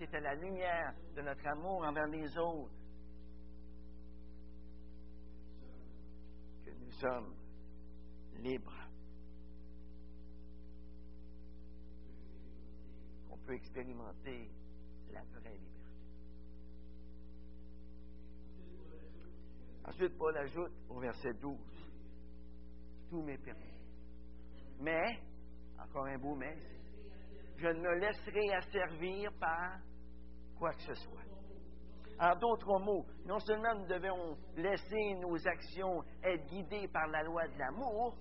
À 0.00 0.20
la 0.20 0.34
lumière 0.34 0.94
de 1.14 1.22
notre 1.22 1.46
amour 1.46 1.84
envers 1.84 2.06
les 2.06 2.38
autres 2.38 2.72
que 6.64 6.70
nous 6.70 6.92
sommes 6.92 7.34
libres. 8.38 8.77
Peut 13.48 13.54
expérimenter 13.54 14.50
la 15.10 15.22
vraie 15.22 15.56
liberté. 15.56 15.96
Ensuite, 19.86 20.18
Paul 20.18 20.36
ajoute 20.36 20.72
au 20.90 21.00
verset 21.00 21.32
12, 21.40 21.56
tout 23.08 23.22
m'est 23.22 23.38
permis. 23.38 23.72
Mais, 24.80 25.18
encore 25.82 26.04
un 26.04 26.18
beau 26.18 26.34
mais, 26.34 26.58
je 27.56 27.68
ne 27.68 27.80
me 27.80 27.94
laisserai 27.94 28.54
asservir 28.54 29.32
par 29.40 29.78
quoi 30.58 30.74
que 30.74 30.82
ce 30.82 30.94
soit. 30.94 31.22
En 32.20 32.36
d'autres 32.36 32.78
mots, 32.80 33.06
non 33.24 33.38
seulement 33.38 33.76
nous 33.76 33.86
devons 33.86 34.36
laisser 34.56 35.14
nos 35.22 35.48
actions 35.48 36.04
être 36.22 36.44
guidées 36.48 36.88
par 36.88 37.06
la 37.06 37.22
loi 37.22 37.48
de 37.48 37.58
l'amour, 37.58 38.14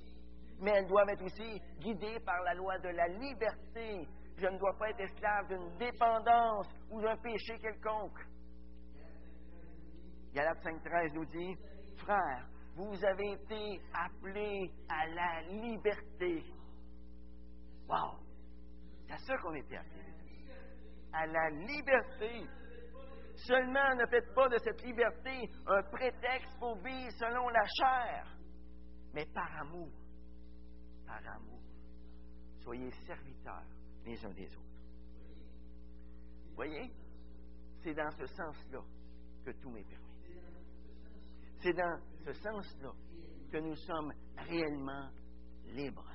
mais 0.61 0.71
elles 0.71 0.87
doivent 0.87 1.09
être 1.09 1.23
aussi 1.25 1.61
guidées 1.79 2.21
par 2.21 2.41
la 2.43 2.53
loi 2.53 2.79
de 2.79 2.89
la 2.89 3.07
liberté. 3.09 4.07
Je 4.37 4.45
ne 4.45 4.57
dois 4.59 4.77
pas 4.77 4.89
être 4.91 4.99
esclave 4.99 5.47
d'une 5.47 5.77
dépendance 5.77 6.67
ou 6.91 7.01
d'un 7.01 7.17
péché 7.17 7.57
quelconque. 7.59 8.19
Galate 10.31 10.63
5.13 10.63 11.13
nous 11.13 11.25
dit, 11.25 11.55
Frères, 11.97 12.47
vous 12.75 13.03
avez 13.03 13.31
été 13.31 13.81
appelés 13.93 14.71
à 14.87 15.07
la 15.07 15.41
liberté. 15.41 16.43
Wow! 17.89 18.19
C'est 19.07 19.13
à 19.13 19.17
ça 19.17 19.37
qu'on 19.37 19.55
était 19.55 19.77
appelés. 19.77 20.13
à 21.13 21.25
la 21.25 21.49
liberté. 21.49 22.45
Seulement 23.47 23.95
ne 23.95 24.05
faites 24.05 24.33
pas 24.35 24.49
de 24.49 24.57
cette 24.59 24.83
liberté 24.83 25.49
un 25.65 25.81
prétexte 25.83 26.59
pour 26.59 26.75
vivre 26.83 27.11
selon 27.17 27.49
la 27.49 27.65
chair, 27.65 28.37
mais 29.13 29.25
par 29.33 29.61
amour. 29.61 29.89
Par 31.07 31.21
amour. 31.35 31.61
Soyez 32.63 32.91
serviteurs 33.05 33.76
les 34.07 34.25
uns 34.25 34.33
des 34.33 34.47
autres. 34.55 34.67
Voyez, 36.55 36.91
c'est 37.83 37.93
dans 37.93 38.09
ce 38.11 38.25
sens-là 38.25 38.81
que 39.45 39.51
tout 39.51 39.69
m'est 39.69 39.83
permis. 39.83 40.07
C'est 41.61 41.73
dans 41.73 41.99
ce 42.25 42.33
sens-là 42.33 42.91
que 43.51 43.57
nous 43.57 43.75
sommes 43.75 44.13
réellement 44.37 45.09
libres. 45.65 46.09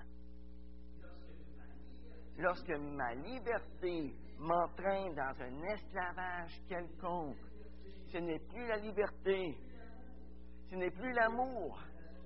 Lorsque 2.38 2.70
ma 2.70 3.14
liberté 3.14 4.14
m'entraîne 4.38 5.14
dans 5.14 5.42
un 5.42 5.62
esclavage 5.74 6.60
quelconque, 6.66 7.36
ce 8.10 8.18
n'est 8.18 8.38
plus 8.38 8.66
la 8.66 8.78
liberté, 8.78 9.56
ce 10.70 10.76
n'est 10.76 10.90
plus 10.90 11.12
l'amour 11.12 11.78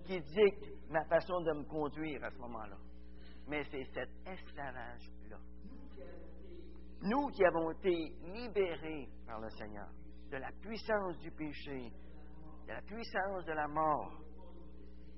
qui 0.05 0.21
dicte 0.21 0.91
ma 0.91 1.05
façon 1.07 1.41
de 1.41 1.53
me 1.59 1.65
conduire 1.65 2.23
à 2.25 2.31
ce 2.31 2.39
moment-là, 2.39 2.77
mais 3.49 3.65
c'est 3.65 3.85
cet 3.93 4.11
esclavage-là. 4.27 5.39
Nous 7.07 7.29
qui 7.29 7.45
avons 7.45 7.71
été 7.71 7.95
libérés 8.35 9.09
par 9.27 9.39
le 9.41 9.49
Seigneur 9.51 9.89
de 10.29 10.39
la 10.39 10.51
puissance 10.61 11.17
du 11.19 11.31
péché, 11.31 11.93
de 12.67 12.73
la 12.73 12.83
puissance 12.83 13.45
de 13.45 13.53
la 13.53 13.69
mort, 13.69 14.11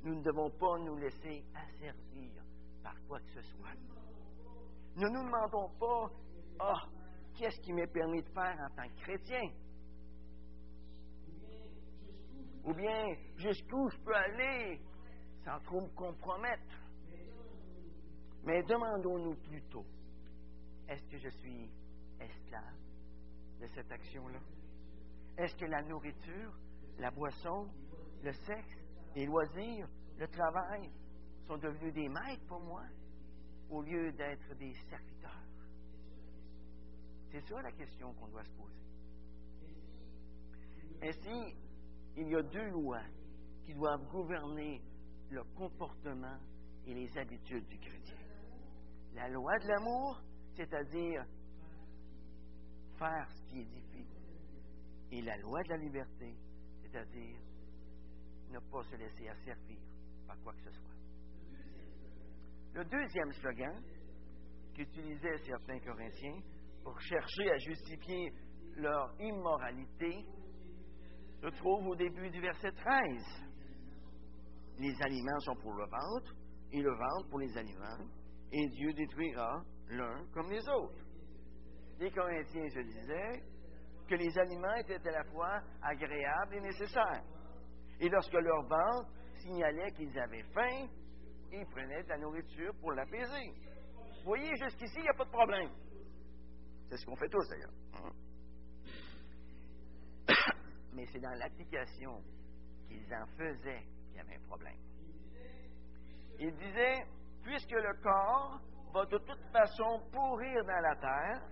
nous 0.05 0.17
ne 0.17 0.23
devons 0.23 0.51
pas 0.51 0.79
nous 0.81 0.97
laisser 0.97 1.43
asservir 1.55 2.43
par 2.83 2.95
quoi 3.07 3.19
que 3.21 3.31
ce 3.31 3.41
soit. 3.41 3.73
Ne 4.97 5.09
nous 5.09 5.25
demandons 5.25 5.71
pas, 5.81 6.11
ah, 6.61 6.75
oh, 6.75 6.89
qu'est-ce 7.39 7.59
qui 7.63 7.73
m'est 7.73 7.87
permis 7.87 8.23
de 8.23 8.29
faire 8.35 8.59
en 8.61 8.75
tant 8.77 8.89
que 8.89 9.01
chrétien? 9.01 9.49
Ou 12.65 12.75
bien, 12.75 13.15
jusqu'où 13.37 13.89
je 13.89 13.99
peux 14.01 14.15
aller 14.15 14.79
sans 15.43 15.59
trop 15.61 15.81
me 15.81 15.95
compromettre? 15.95 16.83
Mais 18.45 18.63
demandons-nous 18.65 19.37
plutôt, 19.37 19.87
est-ce 20.89 21.07
que 21.09 21.19
je 21.19 21.29
suis 21.29 21.71
esclave 22.21 22.77
de 23.61 23.67
cette 23.67 23.91
action-là? 23.91 24.41
Est-ce 25.37 25.55
que 25.57 25.67
la 25.67 25.83
nourriture, 25.83 26.53
la 26.99 27.11
boisson, 27.11 27.69
le 28.23 28.33
sexe, 28.33 28.77
les 29.15 29.27
loisirs, 29.27 29.89
le 30.19 30.27
travail 30.29 30.91
sont 31.47 31.59
devenus 31.59 31.93
des 31.95 32.09
maîtres 32.09 32.47
pour 32.47 32.61
moi 32.61 32.83
au 33.71 33.83
lieu 33.83 34.13
d'être 34.13 34.55
des 34.57 34.73
serviteurs? 34.89 35.45
C'est 37.31 37.41
ça 37.43 37.61
la 37.61 37.73
question 37.73 38.13
qu'on 38.15 38.29
doit 38.29 38.45
se 38.45 38.53
poser. 38.53 38.83
Ainsi, 41.03 41.55
il 42.17 42.29
y 42.29 42.35
a 42.35 42.43
deux 42.43 42.71
lois 42.71 43.05
qui 43.65 43.75
doivent 43.75 44.09
gouverner 44.11 44.83
le 45.31 45.45
comportement 45.55 46.39
et 46.87 46.95
les 46.95 47.19
habitudes 47.19 47.67
du 47.69 47.79
chrétien. 47.79 48.17
La 49.15 49.29
loi 49.29 49.59
de 49.59 49.69
l'amour, 49.69 50.23
c'est-à-dire 50.59 51.25
faire 52.99 53.31
ce 53.31 53.43
qui 53.45 53.61
édifie, 53.61 54.09
et 55.13 55.23
la 55.23 55.37
loi 55.37 55.63
de 55.63 55.69
la 55.69 55.77
liberté, 55.77 56.35
c'est-à-dire 56.83 57.39
ne 58.51 58.59
pas 58.59 58.83
se 58.83 58.97
laisser 58.97 59.29
asservir 59.29 59.79
par 60.27 60.37
quoi 60.41 60.53
que 60.55 60.63
ce 60.63 60.71
soit. 60.73 60.97
Le 62.75 62.85
deuxième 62.85 63.33
slogan 63.35 63.83
qu'utilisaient 64.75 65.39
certains 65.47 65.79
Corinthiens 65.79 66.41
pour 66.83 67.01
chercher 67.03 67.51
à 67.53 67.59
justifier 67.59 68.33
leur 68.75 69.15
immoralité 69.21 70.27
se 71.41 71.47
trouve 71.59 71.87
au 71.87 71.95
début 71.95 72.31
du 72.31 72.41
verset 72.41 72.73
13. 72.73 73.47
Les 74.81 75.03
aliments 75.03 75.41
sont 75.41 75.57
pour 75.63 75.75
le 75.75 75.85
ventre 75.85 76.35
et 76.73 76.83
le 76.83 76.91
ventre 76.91 77.29
pour 77.31 77.39
les 77.39 77.57
aliments, 77.57 78.09
et 78.51 78.69
Dieu 78.71 78.93
détruira 78.93 79.63
l'un 79.91 80.25
comme 80.33 80.51
les 80.51 80.69
autres. 80.69 81.05
Les 81.99 82.11
Corinthiens 82.11 82.69
se 82.69 82.81
disaient 82.81 83.43
que 84.09 84.15
les 84.15 84.39
aliments 84.39 84.75
étaient 84.75 85.07
à 85.09 85.13
la 85.13 85.25
fois 85.25 85.61
agréables 85.83 86.55
et 86.55 86.61
nécessaires. 86.61 87.25
Et 88.01 88.09
lorsque 88.09 88.33
leur 88.33 88.63
ventre 88.63 89.11
signalait 89.41 89.93
qu'ils 89.93 90.19
avaient 90.19 90.45
faim, 90.55 90.89
ils 91.53 91.67
prenaient 91.67 92.03
de 92.03 92.09
la 92.09 92.19
nourriture 92.19 92.73
pour 92.81 92.93
l'apaiser. 92.93 93.53
Vous 94.19 94.25
voyez, 94.25 94.55
jusqu'ici, 94.57 94.95
il 94.97 95.03
n'y 95.03 95.09
a 95.09 95.15
pas 95.15 95.25
de 95.25 95.31
problème. 95.31 95.71
C'est 96.89 96.97
ce 96.97 97.07
qu'on 97.07 97.17
fait 97.17 97.29
tous 97.29 97.49
d'ailleurs. 97.49 97.73
Mais 100.93 101.05
c'est 101.07 101.21
dans 101.21 101.35
l'application 101.39 102.23
qu'ils 102.87 103.15
en 103.15 103.27
faisaient 103.37 103.85
qu'il 104.07 104.17
y 104.17 104.21
avait 104.21 104.37
un 104.37 104.47
problème. 104.47 104.77
Il 106.41 106.55
disait, 106.55 107.05
puisque 107.43 107.73
le 107.73 107.95
corps 108.03 108.61
va 108.93 109.05
de 109.07 109.19
toute 109.19 109.45
façon 109.53 110.01
pourrir 110.13 110.65
dans 110.65 110.81
la 110.81 110.97
terre, 110.97 111.43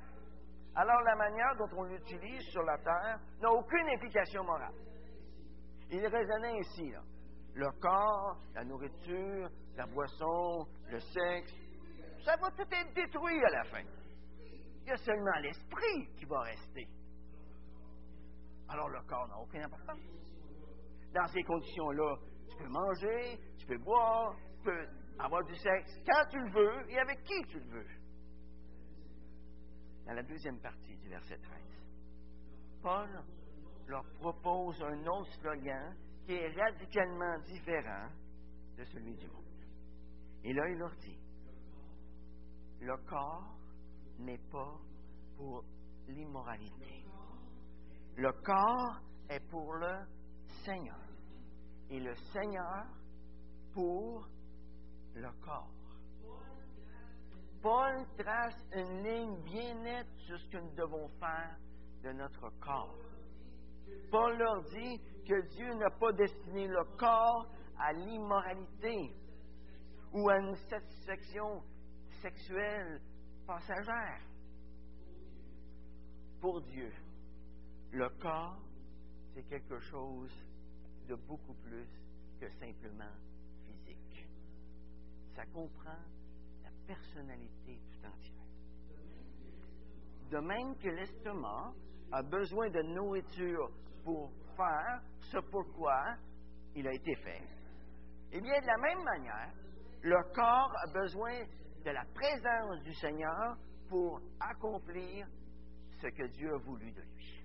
alors 0.74 1.00
la 1.02 1.16
manière 1.16 1.56
dont 1.56 1.78
on 1.78 1.84
l'utilise 1.84 2.42
sur 2.50 2.62
la 2.62 2.76
terre 2.78 3.18
n'a 3.40 3.50
aucune 3.50 3.88
implication 3.88 4.44
morale. 4.44 4.74
Il 5.90 6.06
raisonnait 6.06 6.58
ainsi. 6.58 6.92
Le 7.54 7.70
corps, 7.80 8.36
la 8.54 8.64
nourriture, 8.64 9.48
la 9.76 9.86
boisson, 9.86 10.66
le 10.90 11.00
sexe, 11.00 11.54
ça 12.24 12.36
va 12.36 12.50
tout 12.50 12.68
être 12.70 12.92
détruit 12.94 13.42
à 13.44 13.50
la 13.50 13.64
fin. 13.64 13.84
Il 14.82 14.88
y 14.88 14.92
a 14.92 14.96
seulement 14.96 15.38
l'esprit 15.40 16.06
qui 16.16 16.24
va 16.26 16.40
rester. 16.40 16.86
Alors 18.68 18.88
le 18.88 19.00
corps 19.02 19.28
n'a 19.28 19.38
aucune 19.38 19.62
importance. 19.62 20.00
Dans 21.14 21.26
ces 21.28 21.42
conditions-là, 21.42 22.16
tu 22.50 22.56
peux 22.58 22.68
manger, 22.68 23.38
tu 23.58 23.66
peux 23.66 23.78
boire, 23.78 24.34
tu 24.58 24.64
peux 24.64 24.86
avoir 25.18 25.44
du 25.44 25.54
sexe 25.56 26.00
quand 26.06 26.26
tu 26.30 26.38
le 26.38 26.50
veux 26.50 26.90
et 26.90 26.98
avec 26.98 27.22
qui 27.24 27.42
tu 27.48 27.58
le 27.58 27.66
veux. 27.66 27.86
Dans 30.06 30.14
la 30.14 30.22
deuxième 30.22 30.60
partie 30.60 30.96
du 30.96 31.08
verset 31.08 31.38
13, 31.38 31.62
Paul 32.82 33.22
leur 33.88 34.04
propose 34.18 34.80
un 34.82 35.06
autre 35.06 35.32
slogan 35.40 35.96
qui 36.24 36.32
est 36.32 36.52
radicalement 36.52 37.38
différent 37.40 38.08
de 38.76 38.84
celui 38.84 39.14
du 39.16 39.26
monde. 39.28 39.44
Et 40.44 40.52
là, 40.52 40.68
il 40.68 40.78
leur 40.78 40.94
dit, 40.96 41.18
le 42.80 42.96
corps 42.98 43.56
n'est 44.18 44.40
pas 44.50 44.78
pour 45.36 45.64
l'immoralité. 46.08 47.04
Le 48.16 48.32
corps 48.32 49.00
est 49.28 49.40
pour 49.48 49.74
le 49.74 50.04
Seigneur. 50.64 51.00
Et 51.90 52.00
le 52.00 52.14
Seigneur 52.32 52.86
pour 53.72 54.28
le 55.16 55.30
corps. 55.44 55.72
Paul 57.62 58.06
trace 58.18 58.62
une 58.72 59.02
ligne 59.02 59.42
bien 59.42 59.74
nette 59.82 60.14
sur 60.26 60.38
ce 60.38 60.48
que 60.50 60.58
nous 60.58 60.74
devons 60.74 61.08
faire 61.18 61.56
de 62.02 62.12
notre 62.12 62.50
corps. 62.60 62.94
Paul 64.10 64.36
leur 64.36 64.62
dit 64.64 65.00
que 65.26 65.48
Dieu 65.56 65.74
n'a 65.74 65.90
pas 65.90 66.12
destiné 66.12 66.68
le 66.68 66.84
corps 66.96 67.46
à 67.78 67.92
l'immoralité 67.92 69.12
ou 70.12 70.28
à 70.28 70.38
une 70.38 70.54
satisfaction 70.54 71.62
sexuelle 72.22 73.00
passagère. 73.46 74.20
Pour 76.40 76.60
Dieu, 76.62 76.92
le 77.92 78.08
corps, 78.20 78.58
c'est 79.34 79.44
quelque 79.48 79.78
chose 79.80 80.32
de 81.08 81.14
beaucoup 81.14 81.54
plus 81.54 81.88
que 82.38 82.48
simplement. 82.60 83.14
Ça 85.36 85.44
comprend 85.52 86.00
la 86.64 86.70
personnalité 86.86 87.78
tout 87.92 88.06
entière. 88.06 88.32
De 90.30 90.38
même 90.38 90.74
que 90.78 90.88
l'estomac 90.88 91.74
a 92.10 92.22
besoin 92.22 92.70
de 92.70 92.82
nourriture 92.94 93.70
pour 94.02 94.32
faire 94.56 95.02
ce 95.20 95.36
pourquoi 95.50 96.16
il 96.74 96.88
a 96.88 96.92
été 96.94 97.14
fait, 97.16 97.42
eh 98.32 98.40
bien, 98.40 98.60
de 98.60 98.66
la 98.66 98.78
même 98.78 99.04
manière, 99.04 99.52
le 100.02 100.22
corps 100.34 100.72
a 100.84 100.92
besoin 100.92 101.44
de 101.84 101.90
la 101.90 102.04
présence 102.14 102.82
du 102.82 102.94
Seigneur 102.94 103.56
pour 103.88 104.20
accomplir 104.40 105.26
ce 106.00 106.06
que 106.08 106.26
Dieu 106.28 106.54
a 106.54 106.58
voulu 106.58 106.92
de 106.92 107.02
lui. 107.02 107.44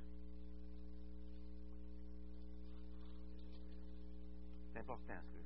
C'est 4.72 4.80
important 4.80 5.22
ce 5.24 5.36
que. 5.36 5.41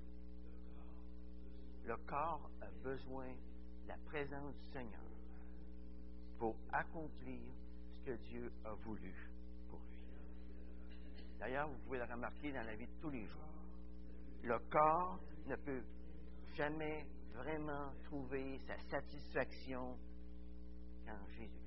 Le 1.86 1.96
corps 2.08 2.50
a 2.62 2.70
besoin 2.84 3.28
de 3.28 3.88
la 3.88 3.98
présence 4.06 4.56
du 4.56 4.66
Seigneur 4.72 5.02
pour 6.40 6.56
accomplir 6.72 7.42
ce 7.94 8.00
que 8.00 8.16
Dieu 8.28 8.52
a 8.64 8.74
voulu 8.74 9.14
pour 9.70 9.80
lui. 9.92 10.00
D'ailleurs, 11.40 11.70
vous 11.70 11.78
pouvez 11.86 12.00
le 12.00 12.06
remarquer 12.06 12.52
dans 12.52 12.64
la 12.64 12.76
vie 12.76 12.88
de 12.88 13.02
tous 13.02 13.12
les 13.12 13.26
jours. 13.28 13.42
Le 14.44 14.58
corps 14.70 15.20
ne 15.46 15.56
peut 15.58 15.84
jamais 16.56 17.06
vraiment 17.34 17.92
trouver 18.06 18.60
sa 18.66 18.78
satisfaction 18.90 19.96
qu'en 21.06 21.28
Jésus-Christ. 21.38 21.66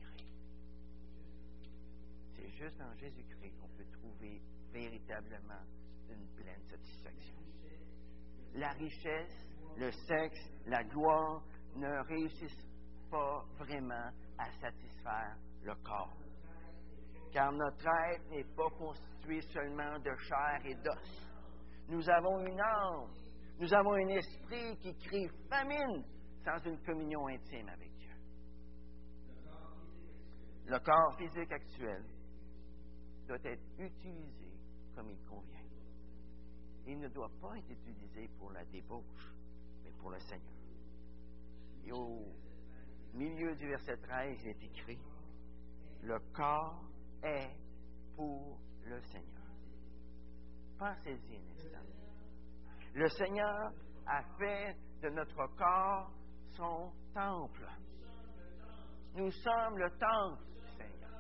c'est 2.35 2.51
juste 2.51 2.81
en 2.81 2.95
Jésus-Christ 2.97 3.55
qu'on 3.61 3.69
peut 3.69 3.87
trouver 3.93 4.41
véritablement 4.73 5.63
une 6.11 6.27
pleine 6.35 6.63
satisfaction. 6.69 7.37
La 8.55 8.73
richesse, 8.73 9.48
le 9.77 9.91
sexe, 9.91 10.51
la 10.67 10.83
gloire 10.85 11.43
ne 11.77 12.05
réussissent 12.09 12.67
pas 13.11 13.45
vraiment 13.59 14.11
à 14.39 14.51
satisfaire 14.61 15.37
le 15.63 15.75
corps. 15.77 16.17
Car 17.33 17.53
notre 17.53 17.87
être 18.13 18.31
n'est 18.31 18.55
pas 18.57 18.71
constitué 18.71 19.41
seulement 19.53 19.99
de 19.99 20.15
chair 20.17 20.61
et 20.65 20.75
d'os. 20.75 21.29
Nous 21.89 22.09
avons 22.11 22.39
une 22.47 22.61
âme, 22.61 23.11
nous 23.59 23.73
avons 23.75 23.95
un 23.95 24.09
esprit 24.09 24.77
qui 24.79 24.95
crie 24.97 25.29
famine 25.49 26.05
sans 26.45 26.59
une 26.65 26.79
communion 26.83 27.27
intime 27.29 27.69
avec 27.69 27.93
Dieu. 27.97 28.15
Le 30.67 30.79
corps 30.79 31.17
physique 31.19 31.53
actuel 31.53 32.05
doit 33.27 33.39
être 33.45 33.65
utilisé 33.79 34.53
comme 34.95 35.11
il 35.11 35.21
convient. 35.25 35.59
Il 36.87 36.99
ne 36.99 37.09
doit 37.09 37.31
pas 37.41 37.57
être 37.59 37.71
utilisé 37.71 38.29
pour 38.39 38.51
la 38.53 38.65
débauche, 38.65 39.35
pour 39.99 40.11
le 40.11 40.19
Seigneur. 40.21 40.53
Et 41.85 41.93
au 41.93 42.27
milieu 43.15 43.55
du 43.57 43.69
verset 43.69 43.97
13, 43.97 44.39
il 44.43 44.49
est 44.49 44.65
écrit, 44.65 45.01
le 46.03 46.19
corps 46.33 46.85
est 47.23 47.51
pour 48.15 48.59
le 48.85 49.01
Seigneur. 49.01 49.39
Pensez-y 50.79 51.37
un 51.37 51.51
instant. 51.53 51.79
Le 52.95 53.09
Seigneur 53.09 53.73
a 54.07 54.23
fait 54.39 54.77
de 55.03 55.09
notre 55.11 55.47
corps 55.57 56.11
son 56.57 56.93
temple. 57.15 57.67
Nous 59.15 59.31
sommes 59.31 59.79
le 59.79 59.91
temple 59.91 60.45
du 60.61 60.69
Seigneur. 60.77 61.11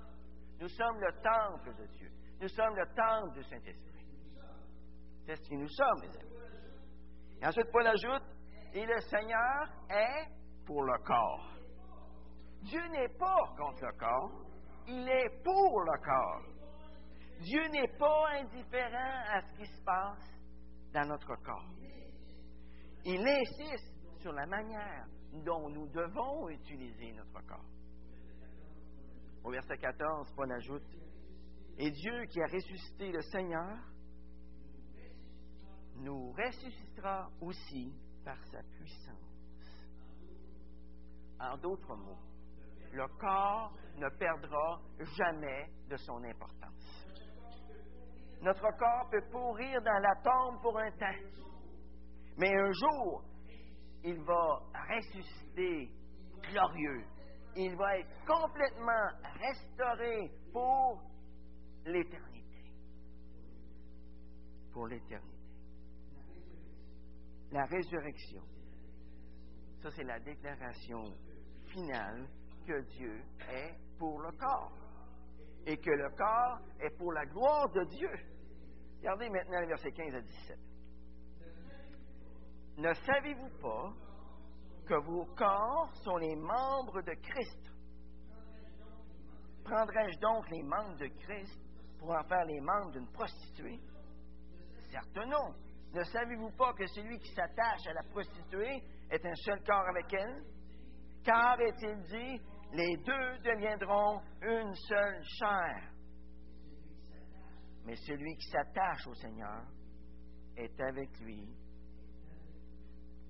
Nous 0.60 0.68
sommes 0.68 1.00
le 1.00 1.12
temple 1.22 1.74
de 1.76 1.86
Dieu. 1.96 2.10
Nous 2.40 2.48
sommes 2.48 2.76
le 2.76 2.86
temple 2.94 3.34
du 3.34 3.42
Saint-Esprit. 3.44 4.06
C'est 5.26 5.36
ce 5.36 5.48
que 5.48 5.54
nous 5.54 5.68
sommes, 5.68 6.00
mes 6.00 6.16
amis. 6.16 6.28
Et 7.40 7.46
ensuite, 7.46 7.70
Paul 7.70 7.86
ajoute, 7.86 8.22
et 8.74 8.84
le 8.84 9.00
Seigneur 9.00 9.68
est 9.90 10.28
pour 10.66 10.82
le 10.82 10.98
corps. 11.04 11.52
Dieu 12.62 12.86
n'est 12.88 13.16
pas 13.18 13.54
contre 13.56 13.84
le 13.84 13.92
corps, 13.98 14.32
il 14.86 15.08
est 15.08 15.42
pour 15.42 15.80
le 15.80 15.98
corps. 16.04 16.42
Dieu 17.40 17.68
n'est 17.68 17.96
pas 17.98 18.28
indifférent 18.40 19.22
à 19.32 19.40
ce 19.42 19.52
qui 19.58 19.66
se 19.66 19.82
passe 19.84 20.30
dans 20.92 21.06
notre 21.06 21.36
corps. 21.36 21.70
Il 23.04 23.26
insiste 23.26 24.20
sur 24.20 24.32
la 24.32 24.46
manière 24.46 25.06
dont 25.44 25.68
nous 25.68 25.86
devons 25.88 26.48
utiliser 26.48 27.12
notre 27.12 27.46
corps. 27.46 27.64
Au 29.44 29.50
verset 29.50 29.78
14, 29.78 30.32
Paul 30.34 30.52
ajoute, 30.52 30.82
Et 31.78 31.90
Dieu 31.90 32.24
qui 32.26 32.42
a 32.42 32.46
ressuscité 32.46 33.12
le 33.12 33.22
Seigneur 33.22 33.78
nous 35.96 36.32
ressuscitera 36.32 37.28
aussi 37.40 37.92
par 38.24 38.36
sa 38.46 38.62
puissance. 38.76 39.86
En 41.40 41.56
d'autres 41.58 41.96
mots, 41.96 42.18
le 42.92 43.06
corps 43.18 43.72
ne 43.96 44.08
perdra 44.18 44.80
jamais 45.16 45.70
de 45.88 45.96
son 45.96 46.22
importance. 46.24 47.06
Notre 48.40 48.76
corps 48.76 49.08
peut 49.10 49.24
pourrir 49.30 49.80
dans 49.82 49.98
la 49.98 50.14
tombe 50.22 50.60
pour 50.62 50.78
un 50.78 50.90
temps, 50.92 51.28
mais 52.36 52.54
un 52.54 52.72
jour, 52.72 53.24
il 54.04 54.22
va 54.22 54.60
ressusciter 54.88 55.90
glorieux. 56.50 57.04
Il 57.56 57.76
va 57.76 57.98
être 57.98 58.24
complètement 58.24 59.08
restauré 59.40 60.30
pour 60.52 61.02
l'éternité. 61.84 62.72
Pour 64.72 64.86
l'éternité. 64.86 65.37
La 67.50 67.64
résurrection, 67.64 68.42
ça 69.82 69.90
c'est 69.90 70.04
la 70.04 70.20
déclaration 70.20 71.02
finale 71.68 72.28
que 72.66 72.80
Dieu 72.96 73.22
est 73.50 73.74
pour 73.98 74.20
le 74.20 74.30
corps 74.32 74.72
et 75.66 75.76
que 75.78 75.90
le 75.90 76.10
corps 76.10 76.60
est 76.80 76.96
pour 76.98 77.12
la 77.12 77.24
gloire 77.26 77.68
de 77.70 77.84
Dieu. 77.84 78.10
Regardez 78.98 79.30
maintenant 79.30 79.60
le 79.60 79.66
verset 79.68 79.92
15 79.92 80.14
à 80.14 80.20
17. 80.20 80.58
Ne 82.78 82.94
savez-vous 82.94 83.50
pas 83.60 83.92
que 84.86 84.94
vos 84.94 85.24
corps 85.34 85.90
sont 86.04 86.16
les 86.16 86.36
membres 86.36 87.02
de 87.02 87.14
Christ? 87.14 87.72
Prendrais-je 89.64 90.18
donc 90.20 90.50
les 90.50 90.62
membres 90.62 90.96
de 90.96 91.06
Christ 91.06 91.60
pour 91.98 92.10
en 92.10 92.22
faire 92.24 92.44
les 92.44 92.60
membres 92.60 92.92
d'une 92.92 93.10
prostituée? 93.10 93.80
Certes 94.90 95.26
non. 95.26 95.54
Ne 95.94 96.04
savez-vous 96.04 96.50
pas 96.50 96.72
que 96.74 96.86
celui 96.86 97.18
qui 97.18 97.32
s'attache 97.32 97.86
à 97.86 97.92
la 97.94 98.02
prostituée 98.10 98.82
est 99.10 99.24
un 99.24 99.34
seul 99.34 99.62
corps 99.64 99.88
avec 99.88 100.12
elle? 100.12 100.44
Car, 101.24 101.58
est-il 101.60 102.02
dit, 102.02 102.40
les 102.72 102.96
deux 102.98 103.38
deviendront 103.38 104.20
une 104.42 104.74
seule 104.74 105.22
chair. 105.38 105.90
Mais 107.84 107.96
celui 107.96 108.36
qui 108.36 108.50
s'attache 108.50 109.06
au 109.06 109.14
Seigneur 109.14 109.64
est 110.56 110.80
avec 110.80 111.18
lui 111.20 111.48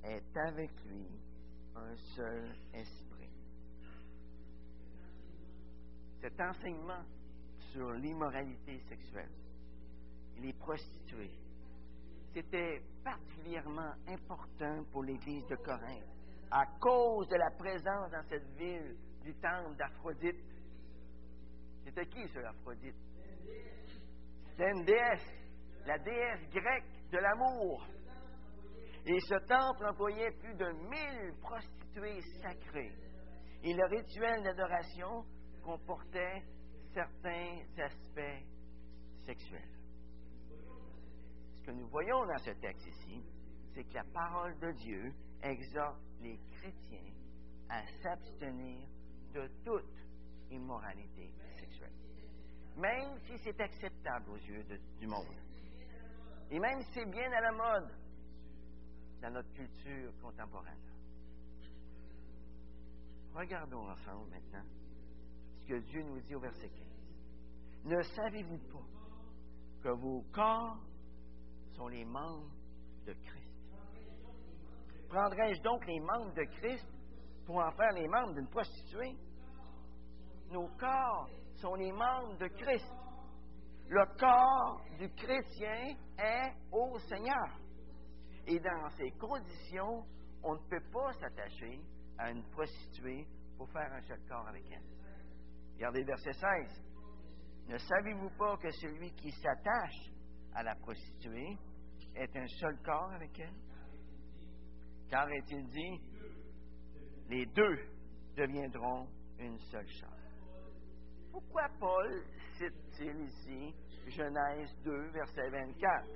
est 0.04 0.36
avec 0.36 0.70
lui 0.84 1.06
un 1.76 1.96
seul 2.16 2.56
esprit. 2.72 3.30
Cet 6.20 6.40
enseignement 6.40 7.02
sur 7.72 7.92
l'immoralité 7.92 8.80
sexuelle 8.88 9.30
les 10.40 10.52
prostituées, 10.52 11.36
c'était 12.34 12.82
particulièrement 13.02 13.92
important 14.06 14.84
pour 14.92 15.02
l'Église 15.02 15.46
de 15.46 15.56
Corinthe 15.56 16.18
à 16.50 16.64
cause 16.80 17.28
de 17.28 17.36
la 17.36 17.50
présence 17.50 18.10
dans 18.10 18.22
cette 18.28 18.46
ville 18.56 18.96
du 19.22 19.34
temple 19.34 19.76
d'Aphrodite. 19.76 20.44
C'était 21.84 22.06
qui, 22.06 22.26
ce 22.28 22.38
Aphrodite? 22.38 22.96
C'était 24.50 24.70
une 24.70 24.84
déesse, 24.84 25.28
la 25.86 25.98
déesse 25.98 26.48
grecque 26.50 27.10
de 27.12 27.18
l'amour. 27.18 27.86
Et 29.06 29.20
ce 29.20 29.34
temple 29.46 29.86
employait 29.86 30.32
plus 30.32 30.54
de 30.54 30.70
mille 30.88 31.34
prostituées 31.40 32.20
sacrées. 32.42 32.92
Et 33.62 33.72
le 33.74 33.86
rituel 33.86 34.42
d'adoration 34.42 35.24
comportait 35.62 36.42
certains 36.92 37.58
aspects 37.78 38.44
sexuels. 39.24 39.77
Que 41.68 41.72
nous 41.74 41.88
voyons 41.88 42.24
dans 42.24 42.38
ce 42.38 42.52
texte 42.52 42.86
ici, 42.86 43.22
c'est 43.74 43.84
que 43.84 43.92
la 43.92 44.04
parole 44.04 44.58
de 44.58 44.72
Dieu 44.72 45.12
exhorte 45.42 46.00
les 46.22 46.40
chrétiens 46.52 47.12
à 47.68 47.82
s'abstenir 48.02 48.88
de 49.34 49.46
toute 49.66 49.84
immoralité 50.50 51.30
sexuelle. 51.60 51.92
Même 52.74 53.18
si 53.26 53.36
c'est 53.44 53.60
acceptable 53.60 54.30
aux 54.30 54.38
yeux 54.38 54.64
du 54.98 55.06
monde. 55.06 55.26
Et 56.50 56.58
même 56.58 56.80
si 56.80 56.88
c'est 56.94 57.10
bien 57.10 57.30
à 57.32 57.40
la 57.42 57.52
mode 57.52 57.90
dans 59.20 59.30
notre 59.30 59.52
culture 59.52 60.10
contemporaine. 60.22 60.90
Regardons 63.34 63.90
ensemble 63.90 64.30
maintenant 64.30 64.64
ce 65.60 65.66
que 65.66 65.78
Dieu 65.80 66.02
nous 66.02 66.20
dit 66.20 66.34
au 66.34 66.40
verset 66.40 66.70
15. 66.70 67.92
Ne 67.92 68.02
savez-vous 68.04 68.58
pas 68.72 68.86
que 69.82 69.90
vos 69.90 70.22
corps 70.32 70.78
sont 71.78 71.88
les 71.88 72.04
membres 72.04 72.50
de 73.06 73.12
Christ? 73.12 73.38
Prendrais-je 75.08 75.62
donc 75.62 75.86
les 75.86 76.00
membres 76.00 76.34
de 76.34 76.44
Christ 76.58 76.86
pour 77.46 77.56
en 77.56 77.70
faire 77.70 77.92
les 77.92 78.08
membres 78.08 78.34
d'une 78.34 78.48
prostituée? 78.48 79.16
Nos 80.50 80.68
corps 80.76 81.28
sont 81.54 81.74
les 81.76 81.92
membres 81.92 82.36
de 82.38 82.48
Christ. 82.48 82.92
Le 83.88 84.04
corps 84.18 84.82
du 84.98 85.08
chrétien 85.14 85.96
est 86.18 86.52
au 86.72 86.98
Seigneur. 86.98 87.58
Et 88.46 88.58
dans 88.58 88.90
ces 88.96 89.10
conditions, 89.12 90.04
on 90.42 90.54
ne 90.54 90.68
peut 90.68 90.84
pas 90.92 91.12
s'attacher 91.14 91.80
à 92.18 92.30
une 92.30 92.42
prostituée 92.50 93.26
pour 93.56 93.70
faire 93.70 93.90
un 93.92 94.02
seul 94.02 94.20
corps 94.28 94.46
avec 94.48 94.64
elle. 94.70 94.84
Regardez 95.74 96.02
verset 96.02 96.32
16. 96.32 96.84
Ne 97.68 97.78
savez-vous 97.78 98.30
pas 98.36 98.56
que 98.56 98.70
celui 98.72 99.12
qui 99.12 99.30
s'attache 99.30 100.10
à 100.54 100.62
la 100.62 100.74
prostituée 100.76 101.56
est 102.18 102.36
un 102.36 102.46
seul 102.46 102.76
corps 102.82 103.10
avec 103.12 103.38
elle? 103.38 103.54
Car 105.08 105.28
est-il 105.30 105.66
dit, 105.68 106.00
les 107.28 107.46
deux 107.46 107.78
deviendront 108.36 109.08
une 109.38 109.58
seule 109.58 109.86
chair. 109.86 110.12
Pourquoi 111.32 111.68
Paul 111.78 112.22
cite-t-il 112.56 113.20
ici 113.22 113.74
Genèse 114.08 114.74
2, 114.84 115.10
verset 115.10 115.50
24? 115.50 116.06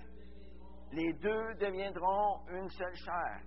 Les 0.93 1.13
deux 1.15 1.55
deviendront 1.55 2.47
une 2.51 2.69
seule 2.71 2.97
chair. 2.97 3.41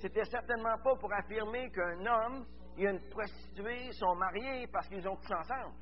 C'était 0.00 0.24
certainement 0.24 0.76
pas 0.82 0.94
pour 0.96 1.12
affirmer 1.12 1.70
qu'un 1.70 2.06
homme 2.06 2.46
et 2.78 2.84
une 2.84 3.00
prostituée 3.10 3.90
sont 3.92 4.14
mariés 4.14 4.66
parce 4.68 4.88
qu'ils 4.88 5.06
ont 5.08 5.16
couché 5.16 5.34
ensemble. 5.34 5.74